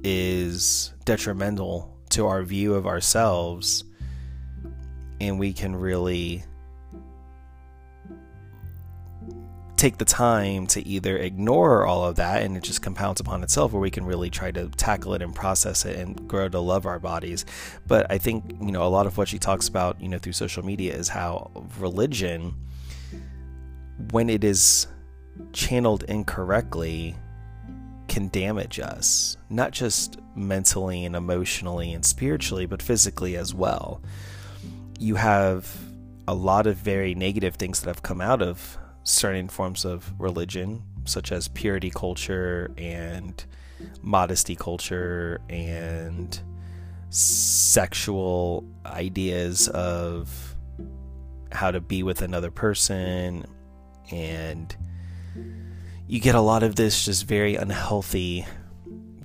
is 0.02 0.92
detrimental 1.04 1.96
to 2.10 2.26
our 2.26 2.42
view 2.42 2.74
of 2.74 2.86
ourselves, 2.86 3.84
and 5.20 5.38
we 5.38 5.52
can 5.52 5.74
really 5.74 6.44
take 9.76 9.98
the 9.98 10.04
time 10.04 10.66
to 10.66 10.86
either 10.86 11.16
ignore 11.18 11.86
all 11.86 12.04
of 12.04 12.16
that 12.16 12.42
and 12.42 12.56
it 12.56 12.62
just 12.62 12.82
compounds 12.82 13.20
upon 13.20 13.42
itself 13.42 13.74
or 13.74 13.80
we 13.80 13.90
can 13.90 14.04
really 14.04 14.30
try 14.30 14.50
to 14.50 14.68
tackle 14.70 15.14
it 15.14 15.22
and 15.22 15.34
process 15.34 15.84
it 15.84 15.98
and 15.98 16.26
grow 16.28 16.48
to 16.48 16.58
love 16.58 16.86
our 16.86 16.98
bodies 16.98 17.44
but 17.86 18.10
i 18.10 18.16
think 18.16 18.44
you 18.60 18.72
know 18.72 18.82
a 18.82 18.88
lot 18.88 19.06
of 19.06 19.18
what 19.18 19.28
she 19.28 19.38
talks 19.38 19.68
about 19.68 20.00
you 20.00 20.08
know 20.08 20.18
through 20.18 20.32
social 20.32 20.64
media 20.64 20.94
is 20.94 21.08
how 21.08 21.50
religion 21.78 22.54
when 24.10 24.30
it 24.30 24.44
is 24.44 24.86
channeled 25.52 26.02
incorrectly 26.04 27.14
can 28.08 28.28
damage 28.28 28.78
us, 28.78 29.36
not 29.50 29.72
just 29.72 30.18
mentally 30.34 31.04
and 31.04 31.16
emotionally 31.16 31.92
and 31.92 32.04
spiritually, 32.04 32.66
but 32.66 32.82
physically 32.82 33.36
as 33.36 33.54
well. 33.54 34.00
You 34.98 35.16
have 35.16 35.76
a 36.28 36.34
lot 36.34 36.66
of 36.66 36.76
very 36.76 37.14
negative 37.14 37.56
things 37.56 37.80
that 37.80 37.88
have 37.88 38.02
come 38.02 38.20
out 38.20 38.42
of 38.42 38.78
certain 39.06 39.48
forms 39.48 39.84
of 39.84 40.12
religion, 40.18 40.82
such 41.04 41.32
as 41.32 41.48
purity 41.48 41.90
culture 41.90 42.70
and 42.76 43.44
modesty 44.02 44.56
culture 44.56 45.40
and 45.48 46.40
sexual 47.10 48.64
ideas 48.84 49.68
of 49.68 50.56
how 51.52 51.70
to 51.70 51.80
be 51.80 52.02
with 52.02 52.20
another 52.20 52.50
person 52.50 53.46
and 54.10 54.76
you 56.08 56.20
get 56.20 56.34
a 56.34 56.40
lot 56.40 56.62
of 56.62 56.76
this 56.76 57.04
just 57.04 57.24
very 57.26 57.56
unhealthy 57.56 58.46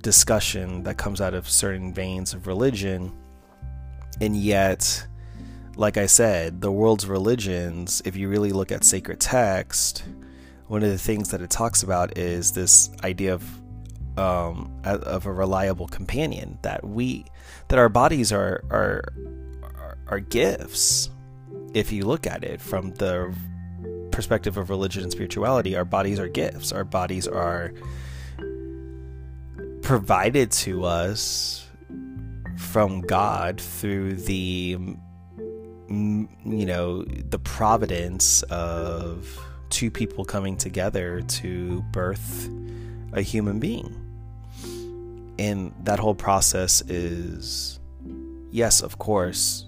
discussion 0.00 0.82
that 0.82 0.98
comes 0.98 1.20
out 1.20 1.34
of 1.34 1.48
certain 1.48 1.94
veins 1.94 2.34
of 2.34 2.46
religion. 2.46 3.12
And 4.20 4.36
yet, 4.36 5.06
like 5.76 5.96
I 5.96 6.06
said, 6.06 6.60
the 6.60 6.70
world's 6.70 7.06
religions, 7.06 8.02
if 8.04 8.16
you 8.16 8.28
really 8.28 8.52
look 8.52 8.70
at 8.72 8.84
sacred 8.84 9.20
text, 9.20 10.04
one 10.66 10.82
of 10.82 10.90
the 10.90 10.98
things 10.98 11.30
that 11.30 11.40
it 11.40 11.50
talks 11.50 11.82
about 11.82 12.18
is 12.18 12.52
this 12.52 12.90
idea 13.04 13.34
of 13.34 13.44
um, 14.18 14.70
of 14.84 15.24
a 15.24 15.32
reliable 15.32 15.88
companion 15.88 16.58
that 16.62 16.86
we 16.86 17.24
that 17.68 17.78
our 17.78 17.88
bodies 17.88 18.30
are 18.30 18.62
are 18.70 19.02
are 20.06 20.20
gifts 20.20 21.08
if 21.74 21.90
you 21.92 22.04
look 22.04 22.26
at 22.26 22.44
it 22.44 22.60
from 22.60 22.90
the 22.94 23.34
perspective 24.10 24.56
of 24.56 24.70
religion 24.70 25.02
and 25.02 25.12
spirituality, 25.12 25.74
our 25.74 25.84
bodies 25.84 26.18
are 26.18 26.28
gifts. 26.28 26.72
Our 26.72 26.84
bodies 26.84 27.26
are 27.26 27.72
provided 29.80 30.50
to 30.52 30.84
us 30.84 31.66
from 32.58 33.00
God 33.00 33.60
through 33.60 34.14
the 34.14 34.78
you 35.92 36.66
know 36.66 37.02
the 37.02 37.38
providence 37.38 38.42
of 38.44 39.38
two 39.68 39.90
people 39.90 40.24
coming 40.24 40.56
together 40.56 41.22
to 41.22 41.82
birth 41.92 42.48
a 43.12 43.22
human 43.22 43.58
being. 43.58 43.98
And 45.38 45.74
that 45.84 45.98
whole 45.98 46.14
process 46.14 46.82
is 46.82 47.80
yes, 48.50 48.80
of 48.80 48.98
course, 48.98 49.66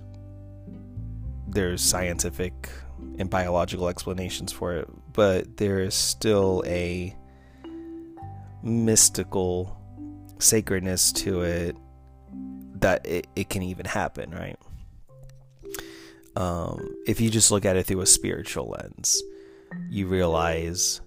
there's 1.49 1.83
scientific 1.83 2.69
and 3.19 3.28
biological 3.28 3.88
explanations 3.88 4.52
for 4.52 4.75
it, 4.75 4.88
but 5.12 5.57
there 5.57 5.81
is 5.81 5.95
still 5.95 6.62
a 6.66 7.14
mystical 8.62 9.76
sacredness 10.38 11.12
to 11.12 11.43
it 11.43 11.76
that 12.76 13.07
it, 13.07 13.26
it 13.37 13.49
can 13.49 13.62
even 13.62 13.87
happen, 13.87 14.31
right? 14.31 14.59
Um, 16.37 16.97
if 17.07 17.21
you 17.21 17.31
just 17.31 17.50
look 17.50 17.64
at 17.64 17.76
it 17.76 17.87
through 17.87 18.00
a 18.00 18.07
spiritual 18.07 18.71
lens, 18.71 19.23
you 19.91 20.07
realize 20.07 21.00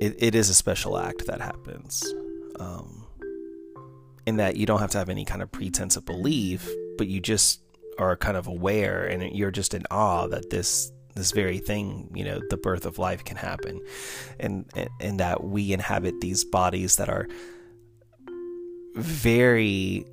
it, 0.00 0.16
it 0.18 0.34
is 0.34 0.48
a 0.48 0.54
special 0.54 0.98
act 0.98 1.26
that 1.26 1.40
happens. 1.40 2.04
Um, 2.58 3.06
in 4.26 4.36
that 4.36 4.56
you 4.56 4.66
don't 4.66 4.80
have 4.80 4.90
to 4.90 4.98
have 4.98 5.08
any 5.08 5.24
kind 5.24 5.42
of 5.42 5.50
pretense 5.50 5.96
of 5.96 6.04
belief, 6.04 6.68
but 6.98 7.08
you 7.08 7.20
just 7.20 7.62
are 7.98 8.16
kind 8.16 8.36
of 8.36 8.46
aware 8.46 9.04
and 9.04 9.22
you're 9.36 9.50
just 9.50 9.74
in 9.74 9.82
awe 9.90 10.26
that 10.26 10.50
this 10.50 10.90
this 11.16 11.32
very 11.32 11.58
thing 11.58 12.08
you 12.14 12.24
know 12.24 12.40
the 12.48 12.56
birth 12.56 12.86
of 12.86 12.98
life 12.98 13.24
can 13.24 13.36
happen 13.36 13.80
and 14.38 14.64
and 15.00 15.20
that 15.20 15.44
we 15.44 15.72
inhabit 15.72 16.20
these 16.20 16.44
bodies 16.44 16.96
that 16.96 17.08
are 17.08 17.28
very 18.94 20.06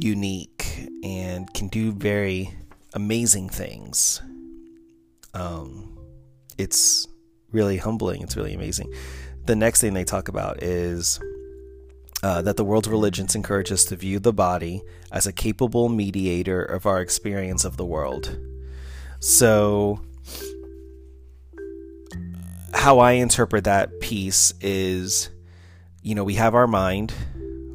unique 0.00 0.88
and 1.02 1.52
can 1.52 1.68
do 1.68 1.92
very 1.92 2.54
amazing 2.94 3.48
things. 3.48 4.22
Um 5.34 5.98
it's 6.58 7.06
really 7.50 7.78
humbling. 7.78 8.22
It's 8.22 8.36
really 8.36 8.54
amazing. 8.54 8.92
The 9.46 9.56
next 9.56 9.80
thing 9.80 9.94
they 9.94 10.04
talk 10.04 10.28
about 10.28 10.62
is 10.62 11.18
uh, 12.22 12.40
that 12.42 12.56
the 12.56 12.64
world's 12.64 12.88
religions 12.88 13.34
encourage 13.34 13.72
us 13.72 13.84
to 13.86 13.96
view 13.96 14.20
the 14.20 14.32
body 14.32 14.82
as 15.10 15.26
a 15.26 15.32
capable 15.32 15.88
mediator 15.88 16.62
of 16.62 16.86
our 16.86 17.00
experience 17.00 17.64
of 17.64 17.76
the 17.76 17.84
world. 17.84 18.38
So, 19.18 20.00
how 22.72 23.00
I 23.00 23.12
interpret 23.12 23.64
that 23.64 24.00
piece 24.00 24.54
is 24.60 25.30
you 26.02 26.16
know, 26.16 26.24
we 26.24 26.34
have 26.34 26.54
our 26.54 26.66
mind 26.66 27.14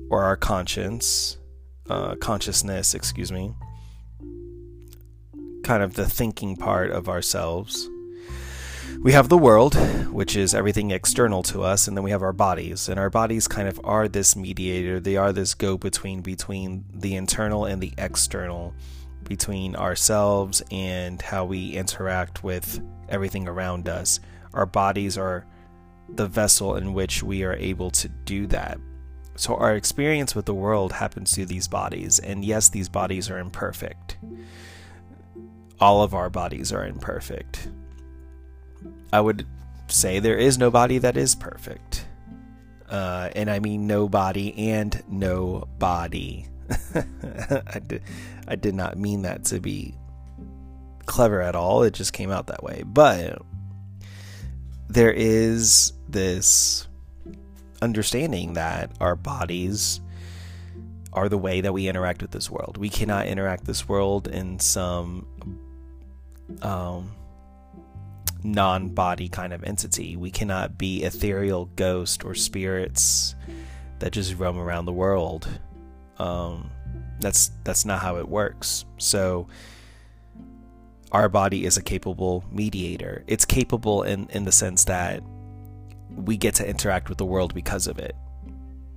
or 0.10 0.24
our 0.24 0.36
conscience, 0.36 1.37
uh, 1.90 2.16
consciousness, 2.16 2.94
excuse 2.94 3.32
me, 3.32 3.54
kind 5.64 5.84
of 5.84 5.96
the 5.96 6.08
thinking 6.08 6.56
part 6.56 6.92
of 6.92 7.10
ourselves 7.10 7.90
we 9.02 9.12
have 9.12 9.30
the 9.30 9.38
world, 9.38 9.76
which 10.12 10.36
is 10.36 10.56
everything 10.56 10.92
external 10.92 11.44
to 11.44 11.62
us, 11.62 11.88
and 11.88 11.96
then 11.96 12.04
we 12.04 12.12
have 12.12 12.24
our 12.24 12.34
bodies. 12.34 12.90
And 12.90 13.00
our 13.00 13.10
bodies 13.10 13.48
kind 13.48 13.68
of 13.68 13.80
are 13.84 14.08
this 14.08 14.36
mediator, 14.36 15.00
they 15.00 15.18
are 15.18 15.32
this 15.32 15.54
go 15.54 15.78
between 15.78 16.22
between 16.22 16.84
the 16.94 17.16
internal 17.16 17.66
and 17.66 17.82
the 17.82 17.94
external, 17.98 18.74
between 19.24 19.76
ourselves 19.76 20.64
and 20.72 21.22
how 21.22 21.46
we 21.46 21.72
interact 21.72 22.44
with 22.44 22.82
everything 23.08 23.48
around 23.48 23.88
us. 23.88 24.20
Our 24.54 24.66
bodies 24.66 25.18
are 25.18 25.46
the 26.10 26.28
vessel 26.28 26.76
in 26.76 26.94
which 26.94 27.22
we 27.22 27.44
are 27.44 27.54
able 27.54 27.92
to 27.92 28.10
do 28.10 28.48
that. 28.48 28.80
So, 29.38 29.56
our 29.56 29.76
experience 29.76 30.34
with 30.34 30.46
the 30.46 30.54
world 30.54 30.94
happens 30.94 31.34
through 31.34 31.46
these 31.46 31.68
bodies. 31.68 32.18
And 32.18 32.44
yes, 32.44 32.70
these 32.70 32.90
bodies 32.90 33.30
are 33.30 33.38
imperfect. 33.38 34.18
All 35.80 36.02
of 36.02 36.16
our 36.16 36.30
bodies 36.32 36.74
are 36.74 36.84
imperfect. 36.84 37.70
I 39.14 39.22
would 39.22 39.46
say 39.88 40.20
there 40.20 40.38
is 40.38 40.58
no 40.58 40.72
body 40.72 40.98
that 40.98 41.18
is 41.18 41.36
perfect. 41.36 42.06
Uh, 42.90 43.30
and 43.36 43.50
I 43.50 43.60
mean 43.60 43.86
no 43.86 44.10
body 44.10 44.72
and 44.72 45.04
no 45.08 45.68
body. 45.78 46.48
I, 46.96 47.80
did, 47.86 48.02
I 48.48 48.56
did 48.56 48.74
not 48.74 48.98
mean 48.98 49.22
that 49.22 49.46
to 49.46 49.60
be 49.60 49.94
clever 51.06 51.42
at 51.42 51.56
all. 51.56 51.84
It 51.84 51.94
just 51.94 52.12
came 52.12 52.32
out 52.32 52.48
that 52.48 52.64
way. 52.64 52.84
But 52.86 53.40
there 54.90 55.12
is 55.12 55.94
this 56.10 56.87
understanding 57.82 58.54
that 58.54 58.92
our 59.00 59.16
bodies 59.16 60.02
are 61.14 61.30
the 61.30 61.38
way 61.38 61.62
that 61.62 61.74
we 61.74 61.88
interact 61.88 62.22
with 62.22 62.32
this 62.32 62.50
world. 62.50 62.78
We 62.78 62.90
cannot 62.90 63.28
interact 63.28 63.66
this 63.66 63.88
world 63.88 64.28
in 64.28 64.60
some 64.60 65.26
um, 66.62 67.12
non-body 68.44 69.30
kind 69.30 69.54
of 69.54 69.64
entity. 69.64 70.16
We 70.16 70.32
cannot 70.32 70.78
be 70.78 71.04
ethereal 71.04 71.66
ghosts 71.76 72.24
or 72.24 72.36
spirits 72.36 73.36
that 74.00 74.12
just 74.12 74.38
roam 74.38 74.58
around 74.60 74.86
the 74.86 74.94
world. 74.94 75.48
Um, 76.20 76.70
that's 77.20 77.52
that's 77.64 77.86
not 77.86 78.00
how 78.02 78.18
it 78.18 78.28
works. 78.28 78.86
So 78.98 79.48
our 81.12 81.30
body 81.30 81.66
is 81.66 81.78
a 81.78 81.82
capable 81.82 82.44
mediator. 82.52 83.24
It's 83.28 83.46
capable 83.46 84.04
in 84.04 84.28
in 84.30 84.46
the 84.46 84.52
sense 84.52 84.86
that 84.86 85.24
we 86.16 86.38
get 86.38 86.56
to 86.56 86.68
interact 86.68 87.10
with 87.10 87.18
the 87.18 87.26
world 87.26 87.54
because 87.54 87.88
of 87.88 88.00
it. 88.00 88.16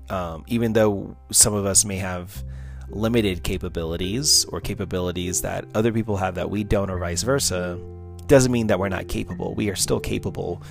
Um, 0.09 0.45
even 0.49 0.73
though 0.73 1.17
some 1.31 1.55
of 1.55 1.67
us 1.67 1.85
may 1.85 1.97
have 1.97 2.43
limited 2.88 3.45
capabilities 3.45 4.45
or 4.47 4.61
capabilities 4.61 5.43
that 5.43 5.64
other 5.75 5.93
people 5.93 6.17
have 6.17 6.35
that 6.35 6.50
we 6.50 6.64
don't, 6.64 6.90
or 6.90 6.99
vice 6.99 7.23
versa, 7.23 7.79
doesn't 8.26 8.52
mean 8.52 8.67
that 8.69 8.79
we're 8.79 8.88
not 8.88 9.09
capable. 9.09 9.55
We 9.55 9.71
are 9.71 9.76
still 9.76 10.00
capable 10.00 10.62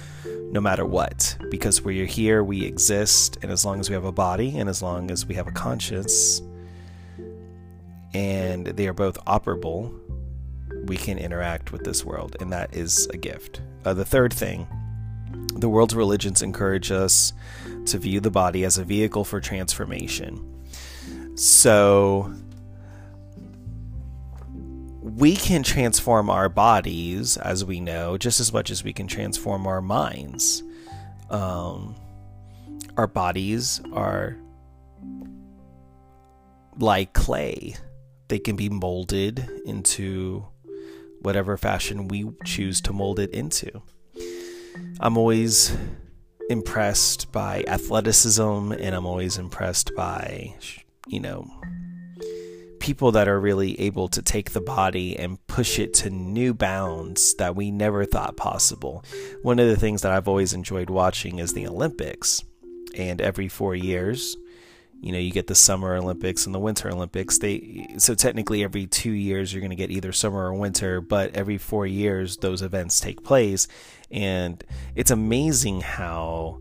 no 0.51 0.59
matter 0.59 0.85
what 0.85 1.37
because 1.49 1.81
we're 1.81 2.05
here, 2.05 2.43
we 2.43 2.65
exist, 2.65 3.37
and 3.41 3.51
as 3.51 3.63
long 3.65 3.79
as 3.79 3.89
we 3.89 3.93
have 3.93 4.05
a 4.05 4.11
body 4.11 4.57
and 4.57 4.67
as 4.67 4.81
long 4.81 5.11
as 5.11 5.25
we 5.25 5.35
have 5.35 5.47
a 5.47 5.51
conscience 5.51 6.41
and 8.13 8.65
they 8.65 8.87
are 8.87 8.93
both 8.93 9.23
operable, 9.25 9.93
we 10.85 10.97
can 10.97 11.17
interact 11.17 11.71
with 11.71 11.83
this 11.83 12.03
world, 12.03 12.35
and 12.39 12.51
that 12.51 12.75
is 12.75 13.07
a 13.07 13.17
gift. 13.17 13.61
Uh, 13.85 13.93
the 13.93 14.05
third 14.05 14.33
thing 14.33 14.67
the 15.55 15.69
world's 15.69 15.95
religions 15.95 16.41
encourage 16.41 16.91
us 16.91 17.33
to 17.85 17.97
view 17.97 18.19
the 18.19 18.31
body 18.31 18.63
as 18.63 18.77
a 18.77 18.83
vehicle 18.83 19.23
for 19.23 19.39
transformation. 19.39 20.45
So, 21.35 22.33
we 25.01 25.35
can 25.35 25.63
transform 25.63 26.29
our 26.29 26.49
bodies, 26.49 27.37
as 27.37 27.65
we 27.65 27.79
know, 27.79 28.17
just 28.17 28.39
as 28.39 28.53
much 28.53 28.69
as 28.69 28.83
we 28.83 28.93
can 28.93 29.07
transform 29.07 29.67
our 29.67 29.81
minds. 29.81 30.63
Um, 31.29 31.95
our 32.97 33.07
bodies 33.07 33.81
are 33.93 34.37
like 36.77 37.13
clay, 37.13 37.75
they 38.27 38.39
can 38.39 38.55
be 38.55 38.69
molded 38.69 39.47
into 39.65 40.45
whatever 41.21 41.57
fashion 41.57 42.07
we 42.07 42.29
choose 42.45 42.79
to 42.81 42.93
mold 42.93 43.19
it 43.19 43.31
into. 43.31 43.81
I'm 45.01 45.17
always 45.17 45.75
impressed 46.49 47.31
by 47.31 47.63
athleticism 47.67 48.41
and 48.73 48.93
I'm 48.95 49.05
always 49.05 49.37
impressed 49.37 49.95
by, 49.95 50.55
you 51.07 51.21
know, 51.21 51.49
people 52.81 53.13
that 53.13 53.29
are 53.29 53.39
really 53.39 53.79
able 53.79 54.09
to 54.09 54.21
take 54.21 54.51
the 54.51 54.59
body 54.59 55.17
and 55.17 55.45
push 55.47 55.79
it 55.79 55.93
to 55.93 56.09
new 56.09 56.53
bounds 56.53 57.33
that 57.35 57.55
we 57.55 57.71
never 57.71 58.03
thought 58.03 58.35
possible. 58.35 59.05
One 59.41 59.57
of 59.59 59.69
the 59.69 59.77
things 59.77 60.01
that 60.01 60.11
I've 60.11 60.27
always 60.27 60.53
enjoyed 60.53 60.89
watching 60.89 61.39
is 61.39 61.53
the 61.53 61.67
Olympics. 61.67 62.43
And 62.93 63.21
every 63.21 63.47
four 63.47 63.75
years, 63.75 64.35
you 65.01 65.11
know 65.11 65.17
you 65.17 65.31
get 65.31 65.47
the 65.47 65.55
summer 65.55 65.95
olympics 65.95 66.45
and 66.45 66.53
the 66.53 66.59
winter 66.59 66.89
olympics 66.89 67.37
they 67.37 67.87
so 67.97 68.13
technically 68.13 68.63
every 68.63 68.85
2 68.85 69.11
years 69.11 69.53
you're 69.53 69.61
going 69.61 69.69
to 69.69 69.75
get 69.75 69.91
either 69.91 70.11
summer 70.11 70.45
or 70.45 70.53
winter 70.53 70.99
but 71.01 71.35
every 71.35 71.57
4 71.57 71.87
years 71.87 72.37
those 72.37 72.61
events 72.61 72.99
take 72.99 73.23
place 73.23 73.67
and 74.11 74.63
it's 74.95 75.11
amazing 75.11 75.81
how 75.81 76.59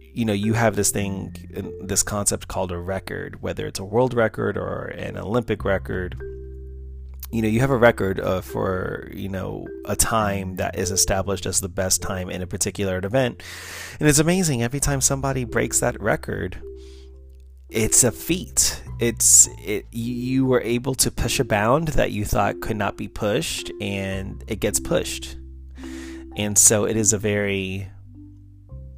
you 0.00 0.24
know 0.24 0.32
you 0.32 0.54
have 0.54 0.76
this 0.76 0.90
thing 0.90 1.34
this 1.82 2.02
concept 2.02 2.48
called 2.48 2.72
a 2.72 2.78
record 2.78 3.42
whether 3.42 3.66
it's 3.66 3.78
a 3.78 3.84
world 3.84 4.14
record 4.14 4.56
or 4.56 4.86
an 4.86 5.16
olympic 5.16 5.64
record. 5.64 6.20
You 7.32 7.42
know 7.42 7.48
you 7.48 7.60
have 7.60 7.70
a 7.70 7.76
record 7.76 8.20
uh, 8.20 8.40
for 8.40 9.10
you 9.12 9.28
know 9.28 9.66
a 9.84 9.96
time 9.96 10.56
that 10.56 10.78
is 10.78 10.90
established 10.90 11.44
as 11.44 11.60
the 11.60 11.68
best 11.68 12.00
time 12.00 12.30
in 12.30 12.40
a 12.40 12.46
particular 12.46 12.98
event. 13.02 13.42
And 13.98 14.08
it's 14.08 14.20
amazing 14.20 14.62
every 14.62 14.80
time 14.80 15.00
somebody 15.00 15.44
breaks 15.44 15.80
that 15.80 16.00
record 16.00 16.62
it's 17.68 18.04
a 18.04 18.12
feat. 18.12 18.80
It's 19.00 19.48
it 19.58 19.86
you 19.90 20.46
were 20.46 20.60
able 20.60 20.94
to 20.94 21.10
push 21.10 21.40
a 21.40 21.44
bound 21.44 21.88
that 21.88 22.12
you 22.12 22.24
thought 22.24 22.60
could 22.60 22.76
not 22.76 22.96
be 22.96 23.08
pushed 23.08 23.72
and 23.80 24.42
it 24.46 24.60
gets 24.60 24.80
pushed 24.80 25.36
and 26.36 26.56
so 26.58 26.84
it 26.84 26.96
is 26.96 27.12
a 27.12 27.18
very 27.18 27.88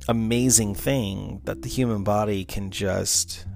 amazing 0.09 0.75
thing 0.75 1.41
that 1.45 1.63
the 1.63 1.69
human 1.69 2.03
body 2.03 2.45
can 2.45 2.71
just 2.71 3.47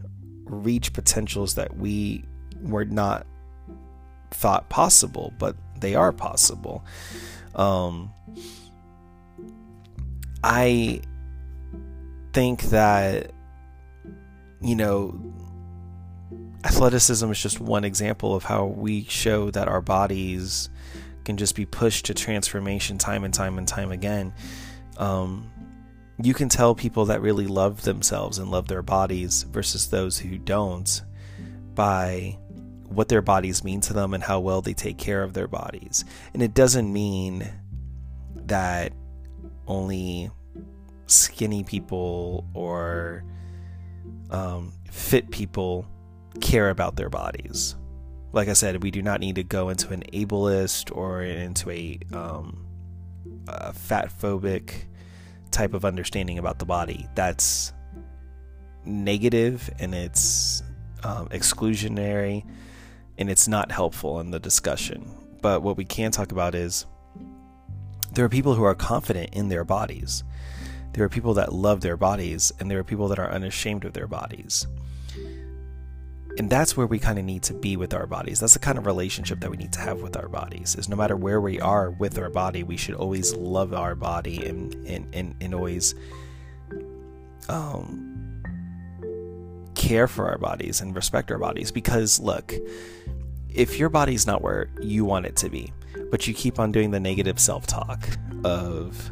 reach 0.45 0.93
potentials 0.93 1.55
that 1.55 1.77
we 1.77 2.25
were 2.63 2.85
not 2.85 3.27
thought 4.31 4.69
possible, 4.69 5.33
but 5.39 5.57
they 5.81 5.95
are 5.95 6.13
possible. 6.13 6.85
Um, 7.55 8.13
I 10.45 11.01
think 12.33 12.63
that, 12.65 13.33
you 14.61 14.77
know, 14.77 15.21
athleticism 16.65 17.31
is 17.31 17.43
just 17.43 17.61
one 17.61 17.85
example 17.85 18.35
of 18.35 18.45
how 18.45 18.67
we 18.67 19.05
show 19.05 19.51
that 19.51 19.69
our 19.69 19.81
bodies 19.81 20.71
can 21.25 21.37
just 21.37 21.55
be 21.55 21.67
pushed 21.67 22.07
to 22.07 22.15
transformation 22.15 22.99
time 22.99 23.25
and 23.25 23.33
time 23.33 23.59
and 23.59 23.67
time 23.67 23.93
again. 23.93 24.33
Um, 24.99 25.51
you 26.23 26.35
can 26.35 26.49
tell 26.49 26.75
people 26.75 27.07
that 27.07 27.21
really 27.21 27.47
love 27.47 27.83
themselves 27.83 28.39
and 28.39 28.51
love 28.51 28.69
their 28.69 28.83
bodies 28.83 29.43
versus 29.45 29.89
those 29.89 30.19
who 30.19 30.39
don't 30.39 31.03
by 31.75 32.39
what 32.89 33.09
their 33.09 33.23
bodies 33.23 33.65
mean 33.65 33.81
to 33.81 33.93
them 33.93 34.15
and 34.15 34.23
how 34.23 34.39
well 34.39 34.61
they 34.61 34.75
take 34.75 34.99
care 34.99 35.23
of 35.23 35.33
their 35.33 35.49
bodies. 35.49 36.05
And 36.35 36.43
it 36.43 36.55
doesn't 36.55 36.93
mean 36.93 37.49
that 38.47 38.93
only 39.67 40.31
skinny 41.07 41.65
people 41.65 42.47
or 42.55 43.25
um, 44.31 44.73
fit 44.91 45.31
people 45.31 45.87
care 46.41 46.71
about 46.71 46.97
their 46.97 47.09
bodies. 47.09 47.77
Like 48.33 48.49
I 48.49 48.55
said, 48.55 48.83
we 48.83 48.91
do 48.91 49.03
not 49.03 49.21
need 49.21 49.35
to 49.37 49.45
go 49.45 49.69
into 49.69 49.93
an 49.93 50.05
ableist 50.13 50.95
or 50.97 51.23
into 51.23 51.71
a, 51.71 51.99
um, 52.13 52.67
a 53.47 53.73
fat 53.73 54.11
phobic 54.11 54.85
type 55.51 55.75
of 55.75 55.85
understanding 55.85 56.39
about 56.39 56.59
the 56.59 56.65
body. 56.65 57.09
That's 57.15 57.73
negative 58.85 59.71
and 59.79 59.95
it's 59.95 60.63
um, 61.05 61.29
exclusionary 61.29 62.45
and 63.19 63.31
it's 63.31 63.47
not 63.47 63.71
helpful 63.71 64.21
in 64.21 64.31
the 64.31 64.41
discussion. 64.41 65.11
But 65.43 65.63
what 65.63 65.77
we 65.77 65.85
can 65.85 66.11
talk 66.11 66.33
about 66.33 66.55
is 66.55 66.87
there 68.13 68.25
are 68.25 68.31
people 68.31 68.55
who 68.55 68.65
are 68.65 68.75
confident 68.75 69.35
in 69.35 69.49
their 69.49 69.65
bodies. 69.65 70.25
There 70.93 71.05
are 71.05 71.09
people 71.09 71.35
that 71.35 71.53
love 71.53 71.81
their 71.81 71.97
bodies, 71.97 72.53
and 72.61 72.71
there 72.71 72.79
are 72.79 72.85
people 72.85 73.09
that 73.09 73.19
are 73.19 73.31
unashamed 73.31 73.85
of 73.85 73.95
their 73.95 74.07
bodies. 74.07 74.67
And 76.39 76.49
that's 76.49 76.77
where 76.77 76.87
we 76.87 76.99
kind 76.99 77.19
of 77.19 77.25
need 77.25 77.43
to 77.45 77.55
be 77.55 77.77
with 77.77 77.93
our 77.93 78.07
bodies. 78.07 78.41
That's 78.41 78.55
the 78.55 78.59
kind 78.59 78.79
of 78.79 78.87
relationship 78.87 79.41
that 79.41 79.51
we 79.51 79.59
need 79.59 79.73
to 79.75 79.81
have 79.81 80.01
with 80.01 80.17
our 80.17 80.29
bodies. 80.29 80.75
Is 80.77 80.89
no 80.89 80.97
matter 80.97 81.15
where 81.15 81.41
we 81.41 81.61
are 81.61 81.91
with 81.91 82.19
our 82.19 82.31
body, 82.31 82.63
we 82.63 82.77
should 82.77 82.95
always 82.95 83.35
love 83.35 83.75
our 83.75 83.95
body 83.95 84.47
and 84.47 84.75
and, 84.87 85.07
and, 85.15 85.35
and 85.41 85.55
always 85.55 85.95
um 87.49 88.43
care 89.75 90.09
for 90.09 90.29
our 90.29 90.39
bodies 90.39 90.81
and 90.81 90.97
respect 90.97 91.31
our 91.31 91.39
bodies. 91.39 91.71
Because 91.71 92.19
look, 92.19 92.55
if 93.51 93.79
your 93.79 93.89
body's 93.91 94.27
not 94.27 94.41
where 94.41 94.71
you 94.81 95.05
want 95.05 95.27
it 95.27 95.37
to 95.37 95.51
be, 95.51 95.73
but 96.11 96.27
you 96.27 96.35
keep 96.35 96.59
on 96.59 96.73
doing 96.73 96.91
the 96.91 97.01
negative 97.01 97.39
self 97.39 97.67
talk 97.67 98.09
of, 98.45 99.11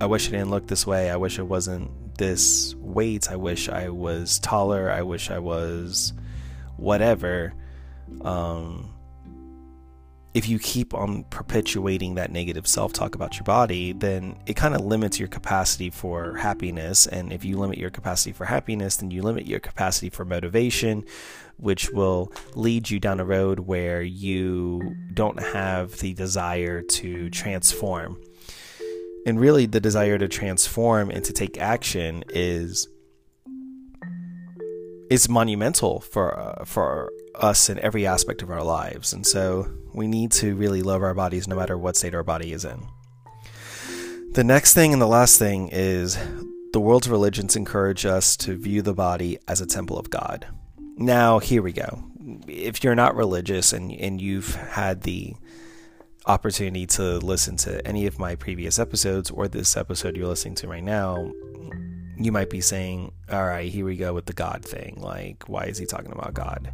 I 0.00 0.06
wish 0.06 0.28
it 0.28 0.32
didn't 0.32 0.50
look 0.50 0.68
this 0.68 0.86
way, 0.86 1.10
I 1.10 1.16
wish 1.16 1.38
it 1.38 1.44
wasn't 1.44 1.90
this 2.16 2.74
weight, 2.78 3.30
I 3.30 3.36
wish 3.36 3.68
I 3.68 3.88
was 3.88 4.38
taller, 4.38 4.90
I 4.90 5.02
wish 5.02 5.30
I 5.30 5.38
was 5.38 6.12
whatever, 6.76 7.54
um, 8.22 8.94
if 10.34 10.48
you 10.48 10.58
keep 10.58 10.92
on 10.94 11.22
perpetuating 11.24 12.16
that 12.16 12.32
negative 12.32 12.66
self 12.66 12.92
talk 12.92 13.14
about 13.14 13.36
your 13.36 13.44
body, 13.44 13.92
then 13.92 14.36
it 14.46 14.54
kind 14.54 14.74
of 14.74 14.80
limits 14.80 15.18
your 15.18 15.28
capacity 15.28 15.90
for 15.90 16.36
happiness. 16.36 17.06
And 17.06 17.32
if 17.32 17.44
you 17.44 17.56
limit 17.56 17.78
your 17.78 17.90
capacity 17.90 18.32
for 18.32 18.44
happiness, 18.44 18.96
then 18.96 19.12
you 19.12 19.22
limit 19.22 19.46
your 19.46 19.60
capacity 19.60 20.10
for 20.10 20.24
motivation, 20.24 21.04
which 21.56 21.90
will 21.90 22.32
lead 22.56 22.90
you 22.90 22.98
down 22.98 23.20
a 23.20 23.24
road 23.24 23.60
where 23.60 24.02
you 24.02 24.96
don't 25.14 25.40
have 25.40 25.98
the 26.00 26.12
desire 26.14 26.82
to 26.82 27.30
transform. 27.30 28.20
And 29.26 29.40
really, 29.40 29.66
the 29.66 29.80
desire 29.80 30.18
to 30.18 30.28
transform 30.28 31.10
and 31.10 31.24
to 31.24 31.32
take 31.32 31.58
action 31.58 32.24
is 32.28 32.88
is 35.10 35.28
monumental 35.28 36.00
for 36.00 36.38
uh, 36.38 36.64
for 36.64 37.10
us 37.34 37.68
in 37.68 37.78
every 37.80 38.06
aspect 38.06 38.42
of 38.42 38.50
our 38.50 38.62
lives. 38.62 39.12
And 39.12 39.26
so 39.26 39.70
we 39.92 40.06
need 40.06 40.32
to 40.32 40.54
really 40.54 40.82
love 40.82 41.02
our 41.02 41.14
bodies 41.14 41.48
no 41.48 41.56
matter 41.56 41.76
what 41.76 41.96
state 41.96 42.14
our 42.14 42.22
body 42.22 42.52
is 42.52 42.64
in. 42.64 42.86
The 44.32 44.44
next 44.44 44.74
thing 44.74 44.92
and 44.92 45.00
the 45.00 45.06
last 45.06 45.38
thing 45.38 45.68
is 45.72 46.18
the 46.72 46.80
world's 46.80 47.08
religions 47.08 47.54
encourage 47.54 48.04
us 48.04 48.36
to 48.38 48.56
view 48.56 48.82
the 48.82 48.94
body 48.94 49.38
as 49.46 49.60
a 49.60 49.66
temple 49.66 49.98
of 49.98 50.10
God. 50.10 50.46
Now, 50.96 51.38
here 51.38 51.62
we 51.62 51.72
go. 51.72 52.02
If 52.48 52.82
you're 52.82 52.96
not 52.96 53.14
religious 53.14 53.72
and, 53.72 53.92
and 53.92 54.20
you've 54.20 54.54
had 54.54 55.02
the 55.02 55.34
opportunity 56.26 56.86
to 56.86 57.18
listen 57.18 57.56
to 57.58 57.86
any 57.86 58.06
of 58.06 58.18
my 58.18 58.34
previous 58.34 58.78
episodes 58.78 59.30
or 59.30 59.48
this 59.48 59.76
episode 59.76 60.16
you're 60.16 60.28
listening 60.28 60.54
to 60.56 60.68
right 60.68 60.82
now, 60.82 61.30
you 62.16 62.32
might 62.32 62.50
be 62.50 62.60
saying, 62.60 63.12
all 63.30 63.44
right, 63.44 63.70
here 63.70 63.84
we 63.84 63.96
go 63.96 64.14
with 64.14 64.26
the 64.26 64.32
God 64.32 64.64
thing. 64.64 64.96
Like, 65.00 65.44
why 65.48 65.64
is 65.64 65.78
he 65.78 65.86
talking 65.86 66.12
about 66.12 66.34
God? 66.34 66.72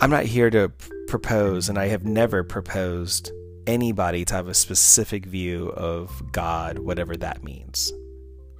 I'm 0.00 0.10
not 0.10 0.24
here 0.24 0.50
to 0.50 0.70
propose, 1.08 1.68
and 1.68 1.78
I 1.78 1.86
have 1.88 2.04
never 2.04 2.44
proposed 2.44 3.30
anybody 3.66 4.24
to 4.26 4.34
have 4.34 4.48
a 4.48 4.54
specific 4.54 5.24
view 5.24 5.68
of 5.70 6.22
God, 6.32 6.78
whatever 6.78 7.16
that 7.16 7.42
means. 7.42 7.92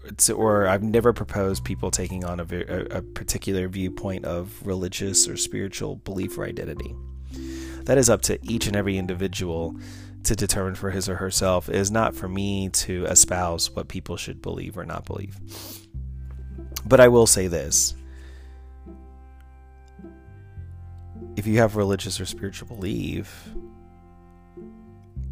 It's, 0.05 0.31
or 0.31 0.67
I've 0.67 0.83
never 0.83 1.13
proposed 1.13 1.65
people 1.65 1.91
taking 1.91 2.25
on 2.25 2.41
a, 2.41 2.45
a, 2.45 2.99
a 2.99 3.03
particular 3.03 3.69
viewpoint 3.69 4.25
of 4.25 4.65
religious 4.65 5.29
or 5.29 5.37
spiritual 5.37 5.97
belief 5.97 6.39
or 6.39 6.45
identity. 6.45 6.95
That 7.87 7.99
is 7.99 8.11
up 8.11 8.23
to 8.23 8.39
each 8.43 8.67
and 8.67 8.77
every 8.77 8.99
individual 8.99 9.77
to 10.25 10.35
determine 10.35 10.75
for 10.75 10.91
his 10.91 11.09
or 11.09 11.17
herself. 11.17 11.69
It 11.69 11.77
is 11.77 11.91
not 11.91 12.15
for 12.15 12.29
me 12.29 12.69
to 12.71 13.07
espouse 13.07 13.71
what 13.71 13.89
people 13.89 14.17
should 14.17 14.43
believe 14.43 14.77
or 14.77 14.85
not 14.85 15.05
believe. 15.05 15.39
But 16.85 17.01
I 17.01 17.09
will 17.09 17.27
say 17.27 17.47
this 17.47 17.95
if 21.37 21.47
you 21.47 21.59
have 21.59 21.77
religious 21.77 22.19
or 22.21 22.27
spiritual 22.27 22.69
belief, 22.69 23.51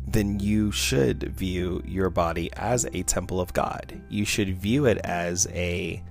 then 0.07 0.39
you 0.39 0.71
should 0.71 1.25
view 1.35 1.83
your 1.85 2.09
body 2.09 2.53
as 2.53 2.85
a 2.93 3.03
temple 3.03 3.41
of 3.41 3.53
God. 3.53 4.01
You 4.09 4.25
should 4.25 4.57
view 4.57 4.87
it 4.87 4.99
as 4.99 5.49
a 5.49 6.03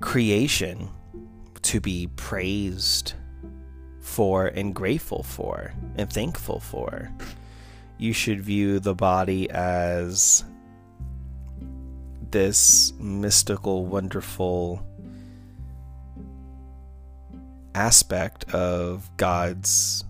creation 0.00 0.90
to 1.62 1.80
be 1.80 2.08
praised 2.16 3.14
for 4.06 4.46
and 4.46 4.72
grateful 4.72 5.24
for 5.24 5.74
and 5.96 6.10
thankful 6.10 6.60
for. 6.60 7.10
You 7.98 8.12
should 8.12 8.40
view 8.40 8.78
the 8.78 8.94
body 8.94 9.50
as 9.50 10.44
this 12.30 12.92
mystical, 13.00 13.84
wonderful 13.84 14.86
aspect 17.74 18.48
of 18.54 19.10
God's 19.16 20.04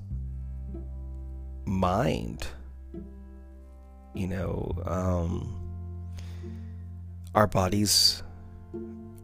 mind. 1.64 2.46
You 4.14 4.28
know, 4.28 4.82
um, 4.84 5.58
our 7.34 7.46
bodies 7.46 8.22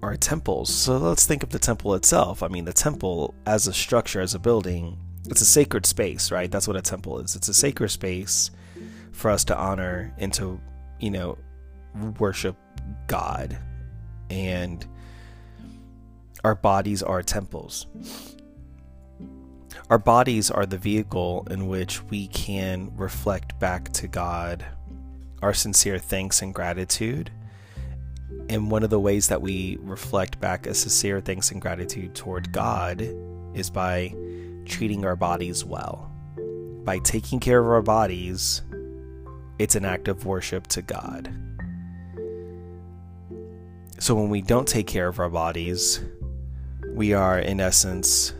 are 0.02 0.16
temples. 0.16 0.74
So 0.74 0.98
let's 0.98 1.26
think 1.26 1.42
of 1.42 1.50
the 1.50 1.58
temple 1.58 1.94
itself. 1.94 2.42
I 2.42 2.48
mean, 2.48 2.64
the 2.64 2.72
temple 2.72 3.34
as 3.46 3.66
a 3.66 3.72
structure, 3.72 4.20
as 4.20 4.34
a 4.34 4.38
building, 4.38 4.98
it's 5.26 5.40
a 5.40 5.46
sacred 5.46 5.86
space, 5.86 6.32
right? 6.32 6.50
That's 6.50 6.66
what 6.66 6.76
a 6.76 6.82
temple 6.82 7.20
is. 7.20 7.36
It's 7.36 7.48
a 7.48 7.54
sacred 7.54 7.90
space 7.90 8.50
for 9.12 9.30
us 9.30 9.44
to 9.44 9.56
honor 9.56 10.12
and 10.18 10.32
to, 10.34 10.60
you 10.98 11.10
know, 11.10 11.38
worship 12.18 12.56
God. 13.06 13.56
And 14.30 14.84
our 16.42 16.56
bodies 16.56 17.02
are 17.02 17.22
temples. 17.22 17.86
Our 19.90 19.98
bodies 19.98 20.50
are 20.50 20.66
the 20.66 20.78
vehicle 20.78 21.46
in 21.50 21.68
which 21.68 22.02
we 22.04 22.26
can 22.28 22.90
reflect 22.96 23.58
back 23.60 23.92
to 23.92 24.08
God 24.08 24.64
our 25.42 25.52
sincere 25.52 25.98
thanks 25.98 26.40
and 26.40 26.54
gratitude. 26.54 27.30
And 28.48 28.70
one 28.70 28.82
of 28.82 28.90
the 28.90 29.00
ways 29.00 29.28
that 29.28 29.40
we 29.40 29.78
reflect 29.80 30.40
back 30.40 30.66
a 30.66 30.74
sincere 30.74 31.20
thanks 31.20 31.50
and 31.50 31.60
gratitude 31.60 32.14
toward 32.14 32.52
God 32.52 33.00
is 33.54 33.70
by 33.70 34.14
treating 34.66 35.04
our 35.04 35.16
bodies 35.16 35.64
well. 35.64 36.10
By 36.84 36.98
taking 36.98 37.40
care 37.40 37.60
of 37.60 37.66
our 37.66 37.82
bodies, 37.82 38.62
it's 39.58 39.74
an 39.74 39.84
act 39.84 40.08
of 40.08 40.26
worship 40.26 40.66
to 40.68 40.82
God. 40.82 41.34
So 43.98 44.14
when 44.14 44.30
we 44.30 44.42
don't 44.42 44.66
take 44.66 44.88
care 44.88 45.06
of 45.06 45.20
our 45.20 45.30
bodies, 45.30 46.00
we 46.88 47.14
are, 47.14 47.38
in 47.38 47.60
essence, 47.60 48.34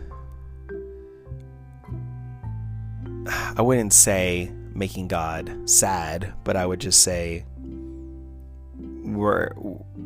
I 3.57 3.63
wouldn't 3.63 3.93
say 3.93 4.51
making 4.75 5.09
God 5.09 5.71
sad, 5.71 6.35
but 6.43 6.57
I 6.57 6.67
would 6.67 6.81
just 6.81 7.03
say 7.03 7.45
we're, 9.03 9.53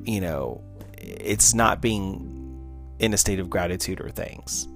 you 0.04 0.20
know, 0.20 0.62
it's 0.98 1.54
not 1.54 1.80
being 1.80 2.32
in 2.98 3.12
a 3.12 3.16
state 3.16 3.38
of 3.38 3.50
gratitude 3.50 4.00
or 4.00 4.10
thanks. 4.10 4.66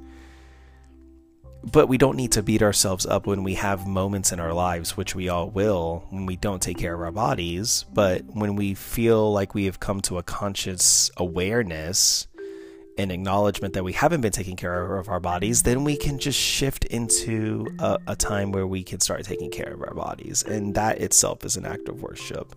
But 1.63 1.89
we 1.89 1.99
don't 1.99 2.17
need 2.17 2.33
to 2.33 2.43
beat 2.43 2.63
ourselves 2.63 3.05
up 3.05 3.27
when 3.27 3.43
we 3.43 3.55
have 3.55 3.87
moments 3.87 4.33
in 4.33 4.41
our 4.41 4.55
lives, 4.55 4.97
which 4.97 5.15
we 5.15 5.29
all 5.29 5.51
will, 5.51 6.07
when 6.09 6.25
we 6.25 6.37
don't 6.37 6.63
take 6.63 6.79
care 6.79 6.95
of 6.95 7.01
our 7.01 7.13
bodies. 7.13 7.85
But 7.93 8.25
when 8.25 8.57
we 8.57 8.73
feel 8.75 9.31
like 9.31 9.55
we 9.55 9.67
have 9.67 9.79
come 9.79 10.01
to 10.03 10.17
a 10.17 10.23
conscious 10.23 11.11
awareness 11.19 12.27
and 12.97 13.13
acknowledgement 13.13 13.75
that 13.75 13.85
we 13.85 13.93
haven't 13.93 14.23
been 14.23 14.33
taking 14.33 14.57
care 14.57 14.97
of 14.97 15.09
our 15.09 15.21
bodies, 15.21 15.63
then 15.63 15.85
we 15.85 15.97
can 15.97 16.19
just 16.19 16.39
shift 16.39 16.87
into 16.87 17.67
a, 17.79 17.99
a, 18.09 18.17
time 18.17 18.53
where 18.53 18.67
we 18.67 18.83
can 18.83 19.01
start 19.01 19.25
taking 19.25 19.51
care 19.51 19.73
of 19.73 19.83
our 19.83 19.95
bodies. 19.95 20.43
And 20.43 20.75
that 20.75 20.99
itself 20.99 21.45
is 21.45 21.57
an 21.57 21.65
act 21.65 21.89
of 21.89 22.03
worship. 22.03 22.55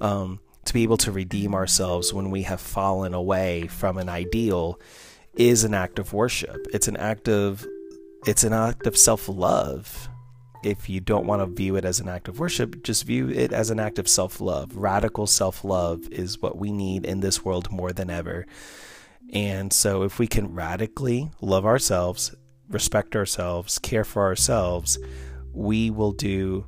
Um, 0.00 0.40
to 0.68 0.74
be 0.74 0.82
able 0.82 0.96
to 0.98 1.12
redeem 1.12 1.54
ourselves 1.54 2.12
when 2.12 2.30
we 2.30 2.42
have 2.42 2.60
fallen 2.60 3.14
away 3.14 3.66
from 3.66 3.98
an 3.98 4.08
ideal 4.08 4.78
is 5.34 5.64
an 5.64 5.74
act 5.74 5.98
of 5.98 6.12
worship. 6.12 6.66
It's 6.72 6.88
an 6.88 6.96
act 6.96 7.28
of 7.28 7.66
it's 8.26 8.44
an 8.44 8.52
act 8.52 8.86
of 8.86 8.96
self-love. 8.96 10.08
If 10.64 10.88
you 10.88 11.00
don't 11.00 11.26
want 11.26 11.40
to 11.40 11.46
view 11.46 11.76
it 11.76 11.84
as 11.84 12.00
an 12.00 12.08
act 12.08 12.26
of 12.28 12.40
worship, 12.40 12.82
just 12.82 13.04
view 13.04 13.28
it 13.28 13.52
as 13.52 13.70
an 13.70 13.78
act 13.78 13.98
of 13.98 14.08
self-love. 14.08 14.76
Radical 14.76 15.26
self-love 15.26 16.08
is 16.10 16.42
what 16.42 16.58
we 16.58 16.72
need 16.72 17.06
in 17.06 17.20
this 17.20 17.44
world 17.44 17.70
more 17.70 17.92
than 17.92 18.10
ever. 18.10 18.44
And 19.32 19.72
so, 19.72 20.02
if 20.02 20.18
we 20.18 20.26
can 20.26 20.54
radically 20.54 21.30
love 21.40 21.64
ourselves, 21.64 22.34
respect 22.68 23.14
ourselves, 23.14 23.78
care 23.78 24.04
for 24.04 24.24
ourselves, 24.24 24.98
we 25.52 25.90
will 25.90 26.12
do 26.12 26.66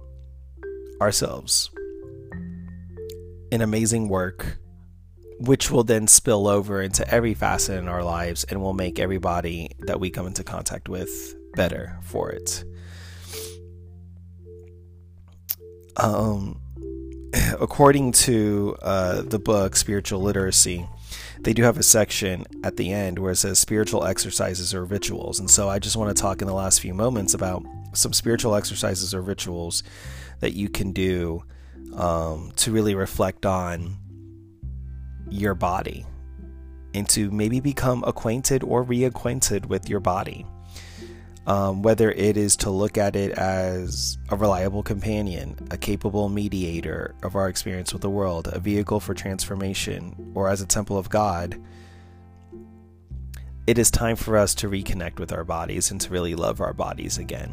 ourselves 1.00 1.70
an 3.52 3.62
amazing 3.62 4.08
work, 4.08 4.58
which 5.38 5.70
will 5.70 5.84
then 5.84 6.06
spill 6.06 6.46
over 6.46 6.82
into 6.82 7.08
every 7.12 7.34
facet 7.34 7.78
in 7.78 7.88
our 7.88 8.04
lives 8.04 8.44
and 8.44 8.60
will 8.60 8.74
make 8.74 8.98
everybody 8.98 9.70
that 9.80 10.00
we 10.00 10.10
come 10.10 10.26
into 10.26 10.44
contact 10.44 10.88
with 10.88 11.34
better 11.54 11.98
for 12.02 12.30
it. 12.30 12.64
Um, 15.96 16.60
according 17.60 18.12
to 18.12 18.76
uh, 18.82 19.22
the 19.22 19.38
book 19.38 19.76
Spiritual 19.76 20.20
Literacy, 20.20 20.86
they 21.40 21.52
do 21.52 21.62
have 21.62 21.78
a 21.78 21.82
section 21.82 22.44
at 22.62 22.76
the 22.76 22.92
end 22.92 23.18
where 23.18 23.32
it 23.32 23.36
says 23.36 23.58
spiritual 23.58 24.04
exercises 24.04 24.74
or 24.74 24.84
rituals. 24.84 25.40
And 25.40 25.50
so 25.50 25.68
I 25.68 25.78
just 25.78 25.96
want 25.96 26.14
to 26.14 26.20
talk 26.20 26.42
in 26.42 26.46
the 26.46 26.54
last 26.54 26.80
few 26.80 26.94
moments 26.94 27.34
about 27.34 27.64
some 27.92 28.12
spiritual 28.12 28.54
exercises 28.54 29.14
or 29.14 29.22
rituals 29.22 29.82
that 30.40 30.52
you 30.52 30.68
can 30.68 30.92
do 30.92 31.42
um, 31.94 32.52
to 32.56 32.72
really 32.72 32.94
reflect 32.94 33.46
on 33.46 33.96
your 35.28 35.54
body 35.54 36.06
and 36.94 37.08
to 37.08 37.30
maybe 37.30 37.60
become 37.60 38.02
acquainted 38.06 38.62
or 38.64 38.84
reacquainted 38.84 39.66
with 39.66 39.88
your 39.88 40.00
body 40.00 40.44
um, 41.46 41.82
whether 41.82 42.10
it 42.12 42.36
is 42.36 42.56
to 42.56 42.70
look 42.70 42.98
at 42.98 43.16
it 43.16 43.32
as 43.32 44.18
a 44.28 44.36
reliable 44.36 44.82
companion, 44.82 45.56
a 45.70 45.76
capable 45.76 46.28
mediator 46.28 47.14
of 47.22 47.34
our 47.34 47.48
experience 47.48 47.92
with 47.92 48.02
the 48.02 48.10
world, 48.10 48.48
a 48.52 48.60
vehicle 48.60 49.00
for 49.00 49.14
transformation, 49.14 50.32
or 50.34 50.48
as 50.48 50.60
a 50.60 50.66
temple 50.66 50.98
of 50.98 51.08
God, 51.08 51.60
it 53.66 53.78
is 53.78 53.90
time 53.90 54.16
for 54.16 54.36
us 54.36 54.54
to 54.56 54.68
reconnect 54.68 55.18
with 55.18 55.32
our 55.32 55.44
bodies 55.44 55.90
and 55.90 56.00
to 56.02 56.10
really 56.10 56.34
love 56.34 56.60
our 56.60 56.72
bodies 56.72 57.18
again. 57.18 57.52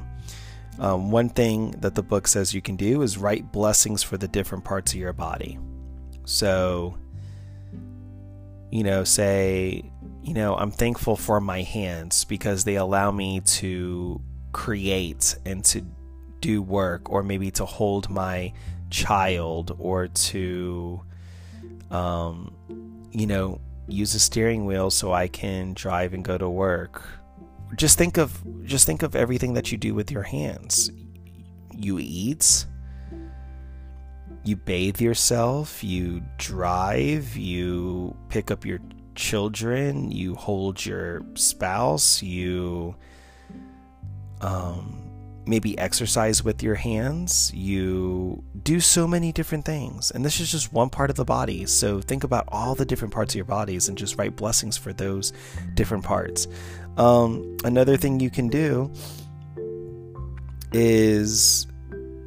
Um, 0.80 1.10
one 1.12 1.30
thing 1.30 1.72
that 1.80 1.96
the 1.96 2.04
book 2.04 2.28
says 2.28 2.54
you 2.54 2.62
can 2.62 2.76
do 2.76 3.02
is 3.02 3.18
write 3.18 3.52
blessings 3.52 4.04
for 4.04 4.18
the 4.18 4.28
different 4.28 4.64
parts 4.64 4.94
of 4.94 5.00
your 5.00 5.14
body. 5.14 5.58
So, 6.26 6.98
you 8.72 8.84
know, 8.84 9.04
say, 9.04 9.90
you 10.24 10.34
know, 10.34 10.56
I'm 10.56 10.72
thankful 10.72 11.16
for 11.16 11.40
my 11.40 11.62
hands 11.62 12.26
because 12.26 12.64
they 12.64 12.76
allow 12.76 13.12
me 13.12 13.40
to 13.42 14.22
create 14.52 15.36
and 15.46 15.64
to 15.66 15.84
do 16.42 16.62
work, 16.62 17.10
or 17.10 17.24
maybe 17.24 17.50
to 17.52 17.66
hold 17.66 18.10
my 18.10 18.54
child, 18.90 19.76
or 19.80 20.08
to, 20.08 21.02
um, 21.90 22.54
you 23.12 23.26
know, 23.26 23.60
use 23.88 24.14
a 24.14 24.20
steering 24.20 24.66
wheel 24.66 24.92
so 24.92 25.12
I 25.14 25.28
can 25.28 25.74
drive 25.74 26.14
and 26.14 26.24
go 26.24 26.38
to 26.38 26.50
work. 26.50 27.02
Just 27.76 27.98
think 27.98 28.18
of 28.18 28.44
just 28.64 28.86
think 28.86 29.04
of 29.04 29.16
everything 29.16 29.54
that 29.54 29.72
you 29.72 29.78
do 29.78 29.94
with 29.94 30.12
your 30.12 30.24
hands. 30.24 30.92
You 31.72 32.00
eat, 32.00 32.66
you 34.44 34.56
bathe 34.56 35.00
yourself, 35.00 35.84
you 35.84 36.24
drive, 36.38 37.36
you 37.36 38.16
pick 38.30 38.50
up 38.50 38.66
your 38.66 38.80
children, 39.16 40.12
you 40.12 40.36
hold 40.36 40.86
your 40.86 41.22
spouse, 41.36 42.24
you 42.24 42.96
um 44.42 44.97
maybe 45.48 45.78
exercise 45.78 46.44
with 46.44 46.62
your 46.62 46.76
hands, 46.76 47.52
you 47.54 48.44
do 48.64 48.80
so 48.80 49.08
many 49.08 49.32
different 49.32 49.66
things. 49.66 50.12
And 50.12 50.24
this 50.24 50.40
is 50.40 50.52
just 50.52 50.74
one 50.74 50.90
part 50.90 51.10
of 51.10 51.16
the 51.16 51.26
body. 51.26 51.66
So 51.66 52.02
think 52.02 52.24
about 52.24 52.46
all 52.50 52.76
the 52.76 52.86
different 52.86 53.14
parts 53.14 53.34
of 53.34 53.38
your 53.38 53.46
bodies 53.46 53.90
and 53.90 53.98
just 53.98 54.18
write 54.18 54.36
blessings 54.36 54.78
for 54.78 54.94
those 54.94 55.34
different 55.74 56.04
parts. 56.04 56.48
Um, 56.98 57.58
another 57.64 57.98
thing 57.98 58.20
you 58.20 58.30
can 58.30 58.48
do 58.48 58.92
is 60.74 61.68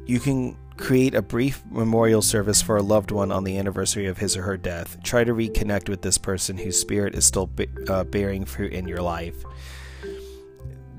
you 0.05 0.19
can 0.19 0.57
create 0.77 1.13
a 1.13 1.21
brief 1.21 1.61
memorial 1.69 2.23
service 2.23 2.61
for 2.61 2.77
a 2.77 2.81
loved 2.81 3.11
one 3.11 3.31
on 3.31 3.43
the 3.43 3.57
anniversary 3.59 4.07
of 4.07 4.17
his 4.17 4.35
or 4.35 4.41
her 4.41 4.57
death. 4.57 4.97
Try 5.03 5.23
to 5.23 5.33
reconnect 5.33 5.89
with 5.89 6.01
this 6.01 6.17
person 6.17 6.57
whose 6.57 6.79
spirit 6.79 7.13
is 7.13 7.23
still 7.23 7.49
uh, 7.87 8.03
bearing 8.05 8.45
fruit 8.45 8.73
in 8.73 8.87
your 8.87 9.01
life 9.01 9.45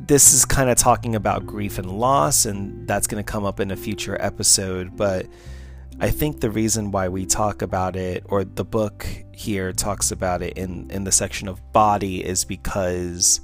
this 0.06 0.32
is 0.32 0.44
kind 0.44 0.68
of 0.68 0.76
talking 0.76 1.14
about 1.14 1.46
grief 1.46 1.78
and 1.78 1.90
loss, 1.90 2.44
and 2.44 2.86
that's 2.88 3.06
going 3.06 3.22
to 3.22 3.30
come 3.30 3.44
up 3.44 3.60
in 3.60 3.70
a 3.70 3.76
future 3.76 4.16
episode. 4.20 4.96
But 4.96 5.26
I 6.00 6.10
think 6.10 6.40
the 6.40 6.50
reason 6.50 6.90
why 6.90 7.08
we 7.08 7.24
talk 7.24 7.62
about 7.62 7.94
it, 7.96 8.24
or 8.26 8.44
the 8.44 8.64
book 8.64 9.06
here 9.32 9.72
talks 9.72 10.10
about 10.10 10.42
it 10.42 10.58
in, 10.58 10.90
in 10.90 11.04
the 11.04 11.12
section 11.12 11.48
of 11.48 11.72
body, 11.72 12.24
is 12.24 12.44
because 12.44 13.40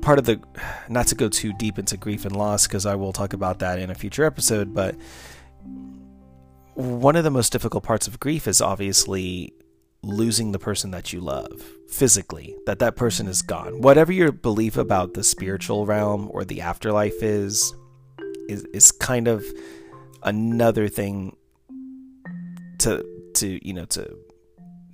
part 0.00 0.18
of 0.18 0.24
the, 0.24 0.40
not 0.88 1.06
to 1.08 1.14
go 1.14 1.28
too 1.28 1.52
deep 1.58 1.78
into 1.78 1.96
grief 1.96 2.24
and 2.24 2.34
loss, 2.34 2.66
because 2.66 2.86
I 2.86 2.94
will 2.94 3.12
talk 3.12 3.32
about 3.32 3.60
that 3.60 3.78
in 3.78 3.90
a 3.90 3.94
future 3.94 4.24
episode, 4.24 4.74
but 4.74 4.96
one 6.74 7.16
of 7.16 7.24
the 7.24 7.30
most 7.30 7.52
difficult 7.52 7.82
parts 7.82 8.06
of 8.06 8.20
grief 8.20 8.46
is 8.46 8.60
obviously 8.60 9.52
losing 10.02 10.52
the 10.52 10.58
person 10.58 10.90
that 10.92 11.12
you 11.12 11.20
love 11.20 11.62
physically 11.88 12.54
that 12.66 12.78
that 12.78 12.96
person 12.96 13.26
is 13.26 13.42
gone. 13.42 13.80
Whatever 13.80 14.12
your 14.12 14.32
belief 14.32 14.76
about 14.76 15.14
the 15.14 15.24
spiritual 15.24 15.86
realm 15.86 16.28
or 16.32 16.44
the 16.44 16.60
afterlife 16.60 17.22
is 17.22 17.74
is, 18.48 18.64
is 18.72 18.92
kind 18.92 19.28
of 19.28 19.44
another 20.22 20.88
thing 20.88 21.36
to 22.78 23.04
to 23.34 23.66
you 23.66 23.74
know 23.74 23.84
to 23.86 24.16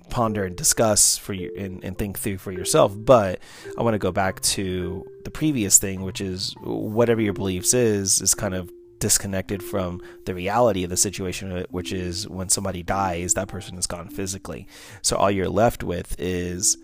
ponder 0.09 0.45
and 0.45 0.55
discuss 0.55 1.17
for 1.17 1.33
you 1.33 1.51
and, 1.57 1.83
and 1.83 1.97
think 1.97 2.17
through 2.17 2.37
for 2.37 2.51
yourself. 2.51 2.93
But 2.95 3.39
i 3.77 3.83
want 3.83 3.93
to 3.93 3.99
go 3.99 4.11
back 4.11 4.41
to 4.41 5.05
the 5.23 5.31
previous 5.31 5.77
thing 5.77 6.01
which 6.03 6.21
is 6.21 6.55
whatever 6.61 7.21
your 7.21 7.33
beliefs 7.33 7.73
is 7.73 8.21
is 8.21 8.33
kind 8.33 8.53
of 8.53 8.71
disconnected 9.05 9.61
from 9.61 10.01
the 10.25 10.33
reality 10.33 10.83
of 10.83 10.89
the 10.89 10.97
situation, 10.97 11.63
which 11.69 11.93
is 11.93 12.27
when 12.27 12.49
somebody 12.49 12.81
dies, 12.81 13.35
that 13.35 13.47
person 13.47 13.77
is 13.77 13.85
gone 13.85 14.09
physically. 14.09 14.67
So 15.03 15.15
all 15.15 15.29
you're 15.29 15.47
left 15.47 15.83
with 15.83 16.15
is 16.17 16.75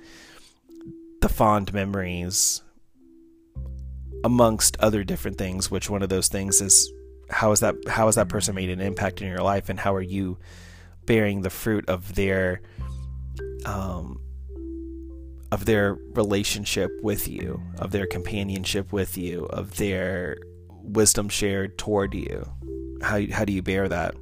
the 1.21 1.29
fond 1.29 1.73
memories 1.73 2.61
amongst 4.23 4.77
other 4.77 5.03
different 5.03 5.39
things, 5.39 5.71
which 5.71 5.89
one 5.89 6.03
of 6.03 6.09
those 6.09 6.27
things 6.27 6.61
is 6.61 6.93
how 7.31 7.51
is 7.53 7.61
that 7.61 7.73
how 7.87 8.05
has 8.05 8.13
that 8.17 8.29
person 8.29 8.53
made 8.53 8.69
an 8.69 8.81
impact 8.81 9.19
in 9.19 9.27
your 9.27 9.41
life 9.41 9.67
and 9.67 9.79
how 9.79 9.95
are 9.95 9.99
you 9.99 10.37
bearing 11.07 11.41
the 11.41 11.49
fruit 11.49 11.89
of 11.89 12.13
their 12.13 12.61
um 13.65 14.21
of 15.51 15.65
their 15.65 15.95
relationship 16.13 16.91
with 17.01 17.27
you, 17.27 17.63
of 17.79 17.89
their 17.89 18.05
companionship 18.05 18.93
with 18.93 19.17
you, 19.17 19.45
of 19.45 19.77
their 19.77 20.37
wisdom 20.83 21.29
shared 21.29 21.77
toward 21.77 22.13
you? 22.13 22.51
How, 23.01 23.21
how 23.31 23.45
do 23.45 23.53
you 23.53 23.61
bear 23.61 23.87
that? 23.87 24.15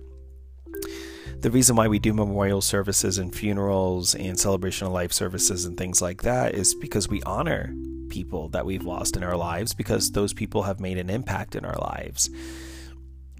The 1.42 1.52
reason 1.52 1.76
why 1.76 1.88
we 1.88 2.00
do 2.00 2.14
memorial 2.14 2.62
services 2.62 3.18
and 3.18 3.34
funerals 3.34 4.14
and 4.14 4.38
celebration 4.38 4.88
of 4.88 4.94
life 4.94 5.14
services 5.14 5.66
and 5.66 5.78
things 5.78 6.02
like 6.02 6.24
that 6.24 6.54
is 6.54 6.76
because 6.76 7.08
we 7.08 7.24
honor 7.24 7.74
people 8.10 8.50
that 8.50 8.66
we've 8.66 8.84
lost 8.84 9.16
in 9.16 9.24
our 9.24 9.38
lives 9.38 9.74
because 9.74 10.12
those 10.12 10.34
people 10.34 10.64
have 10.64 10.80
made 10.80 10.98
an 10.98 11.10
impact 11.10 11.56
in 11.56 11.64
our 11.64 11.78
lives. 11.78 12.30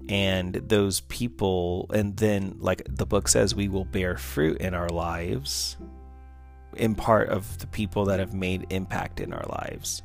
And 0.08 0.54
those 0.54 1.00
people, 1.00 1.90
and 1.92 2.16
then, 2.16 2.56
like 2.58 2.82
the 2.88 3.06
book 3.06 3.28
says, 3.28 3.54
we 3.54 3.68
will 3.68 3.84
bear 3.84 4.16
fruit 4.16 4.58
in 4.62 4.72
our 4.72 4.88
lives 4.88 5.76
in 6.76 6.94
part 6.94 7.28
of 7.28 7.58
the 7.58 7.66
people 7.66 8.06
that 8.06 8.18
have 8.18 8.32
made 8.32 8.66
impact 8.70 9.20
in 9.20 9.32
our 9.32 9.44
lives. 9.48 10.02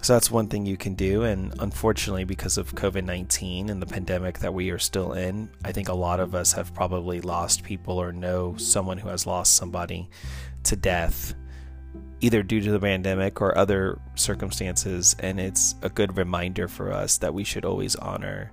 So 0.00 0.12
that's 0.12 0.30
one 0.30 0.46
thing 0.46 0.64
you 0.64 0.76
can 0.76 0.94
do. 0.94 1.24
And 1.24 1.54
unfortunately, 1.58 2.24
because 2.24 2.56
of 2.56 2.74
COVID 2.74 3.04
19 3.04 3.68
and 3.68 3.82
the 3.82 3.86
pandemic 3.86 4.38
that 4.38 4.54
we 4.54 4.70
are 4.70 4.78
still 4.78 5.12
in, 5.12 5.50
I 5.64 5.72
think 5.72 5.88
a 5.88 5.94
lot 5.94 6.20
of 6.20 6.34
us 6.34 6.52
have 6.52 6.72
probably 6.72 7.20
lost 7.20 7.64
people 7.64 7.98
or 7.98 8.12
know 8.12 8.56
someone 8.56 8.98
who 8.98 9.08
has 9.08 9.26
lost 9.26 9.56
somebody 9.56 10.08
to 10.64 10.76
death, 10.76 11.34
either 12.20 12.42
due 12.42 12.60
to 12.60 12.70
the 12.70 12.80
pandemic 12.80 13.40
or 13.40 13.58
other 13.58 13.98
circumstances. 14.14 15.16
And 15.18 15.40
it's 15.40 15.74
a 15.82 15.88
good 15.88 16.16
reminder 16.16 16.68
for 16.68 16.92
us 16.92 17.18
that 17.18 17.34
we 17.34 17.44
should 17.44 17.64
always 17.64 17.96
honor, 17.96 18.52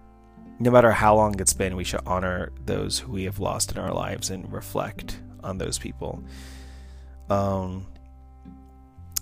no 0.60 0.71
matter 0.71 0.91
how 0.91 1.15
long 1.15 1.39
it's 1.39 1.53
been, 1.53 1.75
we 1.75 1.84
should 1.84 2.01
honor 2.05 2.51
those 2.65 2.99
who 2.99 3.12
we 3.12 3.23
have 3.25 3.39
lost 3.39 3.71
in 3.71 3.77
our 3.77 3.93
lives 3.93 4.31
and 4.31 4.51
reflect 4.51 5.19
on 5.43 5.60
those 5.60 5.77
people. 5.77 6.23
Um, 7.29 7.86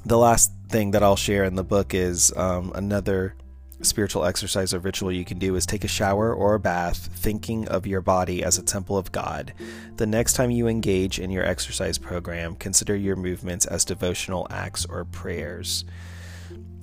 the 0.06 0.18
last 0.18 0.52
thing 0.70 0.92
that 0.92 1.04
I'll 1.04 1.16
share 1.16 1.44
in 1.44 1.56
the 1.56 1.64
book 1.64 1.94
is 1.94 2.36
um, 2.36 2.72
another 2.76 3.36
spiritual 3.82 4.26
exercise 4.26 4.74
or 4.74 4.80
ritual 4.80 5.12
you 5.12 5.26
can 5.26 5.40
do 5.40 5.56
is 5.56 5.66
take 5.66 5.84
a 5.84 5.88
shower 5.88 6.34
or 6.34 6.56
a 6.56 6.60
bath 6.60 7.10
thinking 7.14 7.68
of 7.68 7.86
your 7.86 8.02
body 8.02 8.44
as 8.44 8.58
a 8.58 8.64
temple 8.64 8.98
of 8.98 9.12
God. 9.12 9.54
The 9.98 10.06
next 10.06 10.34
time 10.34 10.52
you 10.52 10.68
engage 10.68 11.20
in 11.20 11.30
your 11.30 11.44
exercise 11.44 11.98
program, 11.98 12.56
consider 12.56 12.96
your 12.96 13.16
movements 13.16 13.66
as 13.66 13.86
devotional 13.86 14.48
acts 14.50 14.86
or 14.86 15.06
prayers. 15.06 15.86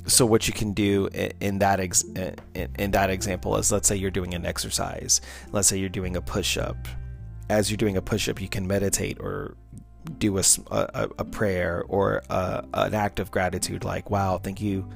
So 0.07 0.27
what 0.27 0.49
you 0.49 0.55
can 0.55 0.73
do 0.73 1.09
in 1.41 1.59
that 1.59 1.79
ex- 1.79 2.03
in 2.03 2.91
that 2.91 3.11
example 3.11 3.57
is 3.57 3.71
let's 3.71 3.87
say 3.87 3.97
you're 3.97 4.11
doing 4.11 4.35
an 4.35 4.47
exercise. 4.47 5.21
Let's 5.53 5.69
say 5.69 5.79
you're 5.79 5.89
doing 5.89 6.17
a 6.17 6.23
push-up. 6.23 6.77
As 7.49 7.71
you're 7.71 7.77
doing 7.77 7.97
a 7.97 8.03
push-up, 8.03 8.41
you 8.41 8.49
can 8.49 8.67
meditate 8.67 9.19
or 9.21 9.57
do 10.19 10.39
a, 10.39 10.43
a, 10.71 11.09
a 11.19 11.25
prayer 11.25 11.85
or 11.89 12.23
a, 12.31 12.65
an 12.75 12.95
act 12.95 13.21
of 13.21 13.31
gratitude 13.31 13.85
like, 13.85 14.11
wow, 14.11 14.39
thank 14.39 14.61
you 14.61 14.89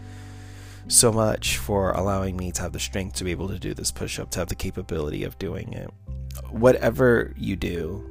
so 0.89 1.13
much 1.13 1.59
for 1.59 1.93
allowing 1.93 2.37
me 2.37 2.53
to 2.53 2.63
have 2.63 2.73
the 2.73 2.81
strength 2.81 3.17
to 3.17 3.25
be 3.25 3.31
able 3.31 3.49
to 3.49 3.59
do 3.59 3.75
this 3.75 3.91
push 3.91 4.19
up, 4.19 4.31
to 4.31 4.39
have 4.39 4.49
the 4.49 4.55
capability 4.55 5.25
of 5.25 5.39
doing 5.39 5.73
it. 5.73 5.91
Whatever 6.51 7.33
you 7.37 7.57
do, 7.57 8.05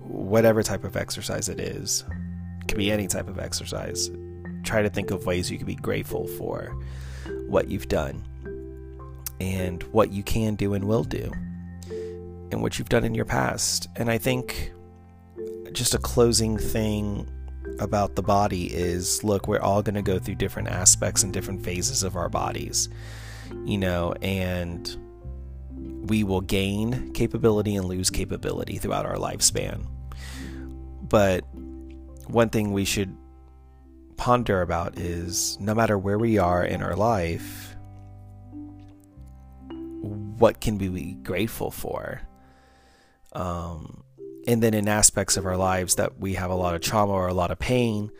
whatever 0.00 0.62
type 0.62 0.84
of 0.84 0.96
exercise 0.96 1.48
it 1.48 1.60
is, 1.60 2.04
can 2.66 2.78
be 2.78 2.90
any 2.90 3.06
type 3.06 3.28
of 3.28 3.38
exercise. 3.38 4.10
Try 4.64 4.82
to 4.82 4.90
think 4.90 5.10
of 5.10 5.26
ways 5.26 5.50
you 5.50 5.58
can 5.58 5.66
be 5.66 5.76
grateful 5.76 6.26
for 6.26 6.76
what 7.46 7.68
you've 7.68 7.88
done 7.88 8.24
and 9.40 9.82
what 9.84 10.10
you 10.10 10.22
can 10.22 10.54
do 10.54 10.74
and 10.74 10.84
will 10.84 11.04
do 11.04 11.30
and 12.50 12.62
what 12.62 12.78
you've 12.78 12.88
done 12.88 13.04
in 13.04 13.14
your 13.14 13.24
past. 13.24 13.88
And 13.96 14.10
I 14.10 14.18
think 14.18 14.72
just 15.76 15.94
a 15.94 15.98
closing 15.98 16.56
thing 16.56 17.30
about 17.80 18.16
the 18.16 18.22
body 18.22 18.72
is 18.72 19.22
look, 19.22 19.46
we're 19.46 19.60
all 19.60 19.82
going 19.82 19.94
to 19.94 20.02
go 20.02 20.18
through 20.18 20.34
different 20.34 20.68
aspects 20.68 21.22
and 21.22 21.32
different 21.32 21.62
phases 21.62 22.02
of 22.02 22.16
our 22.16 22.30
bodies, 22.30 22.88
you 23.64 23.76
know, 23.76 24.14
and 24.22 24.96
we 26.08 26.24
will 26.24 26.40
gain 26.40 27.12
capability 27.12 27.76
and 27.76 27.86
lose 27.86 28.08
capability 28.08 28.78
throughout 28.78 29.04
our 29.04 29.16
lifespan. 29.16 29.86
But 31.02 31.44
one 32.26 32.48
thing 32.48 32.72
we 32.72 32.86
should 32.86 33.14
ponder 34.16 34.62
about 34.62 34.98
is 34.98 35.60
no 35.60 35.74
matter 35.74 35.98
where 35.98 36.18
we 36.18 36.38
are 36.38 36.64
in 36.64 36.82
our 36.82 36.96
life, 36.96 37.76
what 39.68 40.62
can 40.62 40.78
we 40.78 40.88
be 40.88 41.12
grateful 41.22 41.70
for? 41.70 42.22
Um, 43.34 44.04
and 44.46 44.62
then 44.62 44.74
in 44.74 44.88
aspects 44.88 45.36
of 45.36 45.46
our 45.46 45.56
lives 45.56 45.96
that 45.96 46.18
we 46.18 46.34
have 46.34 46.50
a 46.50 46.54
lot 46.54 46.74
of 46.74 46.80
trauma 46.80 47.12
or 47.12 47.28
a 47.28 47.34
lot 47.34 47.50
of 47.50 47.58
pain 47.58 48.10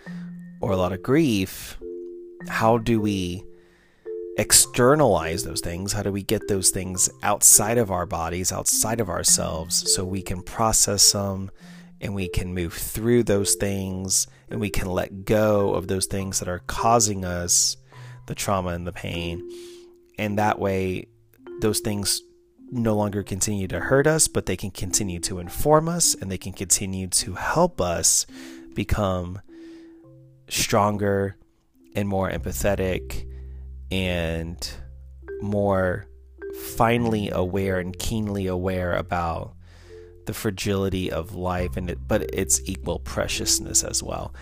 or 0.61 0.73
a 0.73 0.77
lot 0.77 0.93
of 0.93 1.03
grief, 1.03 1.79
how 2.49 2.79
do 2.79 3.01
we 3.01 3.45
externalize 4.37 5.45
those 5.45 5.61
things? 5.61 5.93
How 5.93 6.03
do 6.03 6.13
we 6.13 6.23
get 6.23 6.49
those 6.49 6.71
things 6.71 7.09
outside 7.23 7.79
of 7.79 7.91
our 7.91 8.07
bodies, 8.07 8.53
outside 8.53 9.01
of 9.01 9.09
ourselves, 9.09 9.93
so 9.95 10.05
we 10.05 10.23
can 10.23 10.43
process 10.43 11.13
them 11.13 11.51
and 12.01 12.15
we 12.15 12.29
can 12.29 12.53
move 12.53 12.75
through 12.75 13.23
those 13.23 13.55
things 13.55 14.27
and 14.51 14.61
we 14.61 14.69
can 14.69 14.89
let 14.89 15.25
go 15.25 15.75
of 15.75 15.89
those 15.89 16.07
things 16.07 16.39
that 16.41 16.49
are 16.49 16.63
causing 16.67 17.25
us 17.25 17.77
the 18.27 18.35
trauma 18.35 18.71
and 18.71 18.87
the 18.87 18.93
pain. 18.93 19.49
And 20.19 20.39
that 20.39 20.59
way, 20.59 21.07
those 21.61 21.81
things 21.81 22.23
no 22.71 22.95
longer 22.95 23.23
continue 23.23 23.69
to 23.69 23.81
hurt 23.81 24.07
us, 24.07 24.29
but 24.29 24.47
they 24.47 24.57
can 24.57 24.71
continue 24.71 25.21
to 25.21 25.39
inform 25.39 25.89
us 25.89 26.15
and 26.15 26.31
they 26.31 26.39
can 26.39 26.53
continue 26.53 27.07
to 27.09 27.35
help 27.35 27.81
us 27.81 28.27
become 28.75 29.41
stronger 30.49 31.37
and 31.95 32.09
more 32.09 32.31
empathetic 32.31 33.27
and 33.91 34.71
more 35.41 36.07
finely 36.77 37.31
aware 37.31 37.79
and 37.79 37.99
keenly 37.99 38.47
aware 38.47 38.93
about 38.95 39.55
the 40.27 40.35
fragility 40.35 41.11
of 41.11 41.35
life 41.35 41.77
and 41.77 41.91
it, 41.91 41.99
but 42.09 42.23
its 42.35 42.61
equal 42.65 42.99
preciousness 42.99 43.85
as 43.85 44.03
well. 44.03 44.35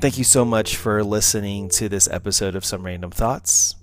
Thank 0.00 0.18
you 0.18 0.24
so 0.24 0.44
much 0.44 0.76
for 0.76 1.02
listening 1.04 1.68
to 1.70 1.88
this 1.88 2.08
episode 2.08 2.56
of 2.56 2.64
Some 2.64 2.84
Random 2.84 3.10
Thoughts. 3.10 3.74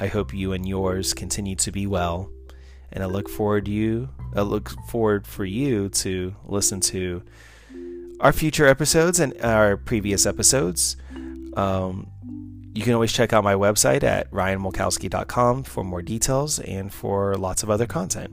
I 0.00 0.06
hope 0.06 0.34
you 0.34 0.52
and 0.52 0.66
yours 0.66 1.14
continue 1.14 1.54
to 1.56 1.70
be 1.70 1.86
well, 1.86 2.30
and 2.90 3.04
I 3.04 3.06
look 3.06 3.28
forward 3.28 3.68
you 3.68 4.08
I 4.34 4.42
look 4.42 4.70
forward 4.86 5.26
for 5.26 5.44
you 5.44 5.88
to 5.88 6.34
listen 6.44 6.80
to 6.80 7.22
our 8.20 8.32
future 8.32 8.66
episodes 8.66 9.18
and 9.18 9.34
our 9.42 9.76
previous 9.76 10.26
episodes. 10.26 10.96
Um, 11.56 12.06
you 12.74 12.82
can 12.82 12.94
always 12.94 13.12
check 13.12 13.32
out 13.32 13.42
my 13.42 13.54
website 13.54 14.04
at 14.04 14.30
ryanmulkowsky.com 14.30 15.64
for 15.64 15.82
more 15.82 16.02
details 16.02 16.60
and 16.60 16.92
for 16.92 17.36
lots 17.36 17.62
of 17.62 17.70
other 17.70 17.86
content. 17.86 18.32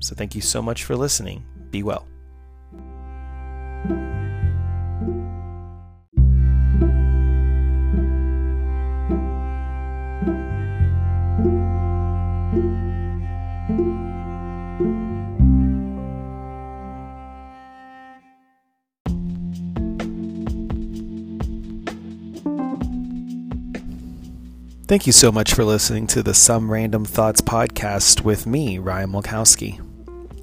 So 0.00 0.14
thank 0.14 0.34
you 0.34 0.42
so 0.42 0.60
much 0.60 0.84
for 0.84 0.96
listening. 0.96 1.44
Be 1.70 1.82
well. 1.82 2.06
Thank 24.88 25.06
you 25.06 25.12
so 25.12 25.30
much 25.30 25.52
for 25.52 25.64
listening 25.64 26.06
to 26.08 26.22
the 26.22 26.32
Some 26.32 26.70
Random 26.70 27.04
Thoughts 27.04 27.42
podcast 27.42 28.22
with 28.22 28.46
me, 28.46 28.78
Ryan 28.78 29.12
Mulkowsky. 29.12 29.84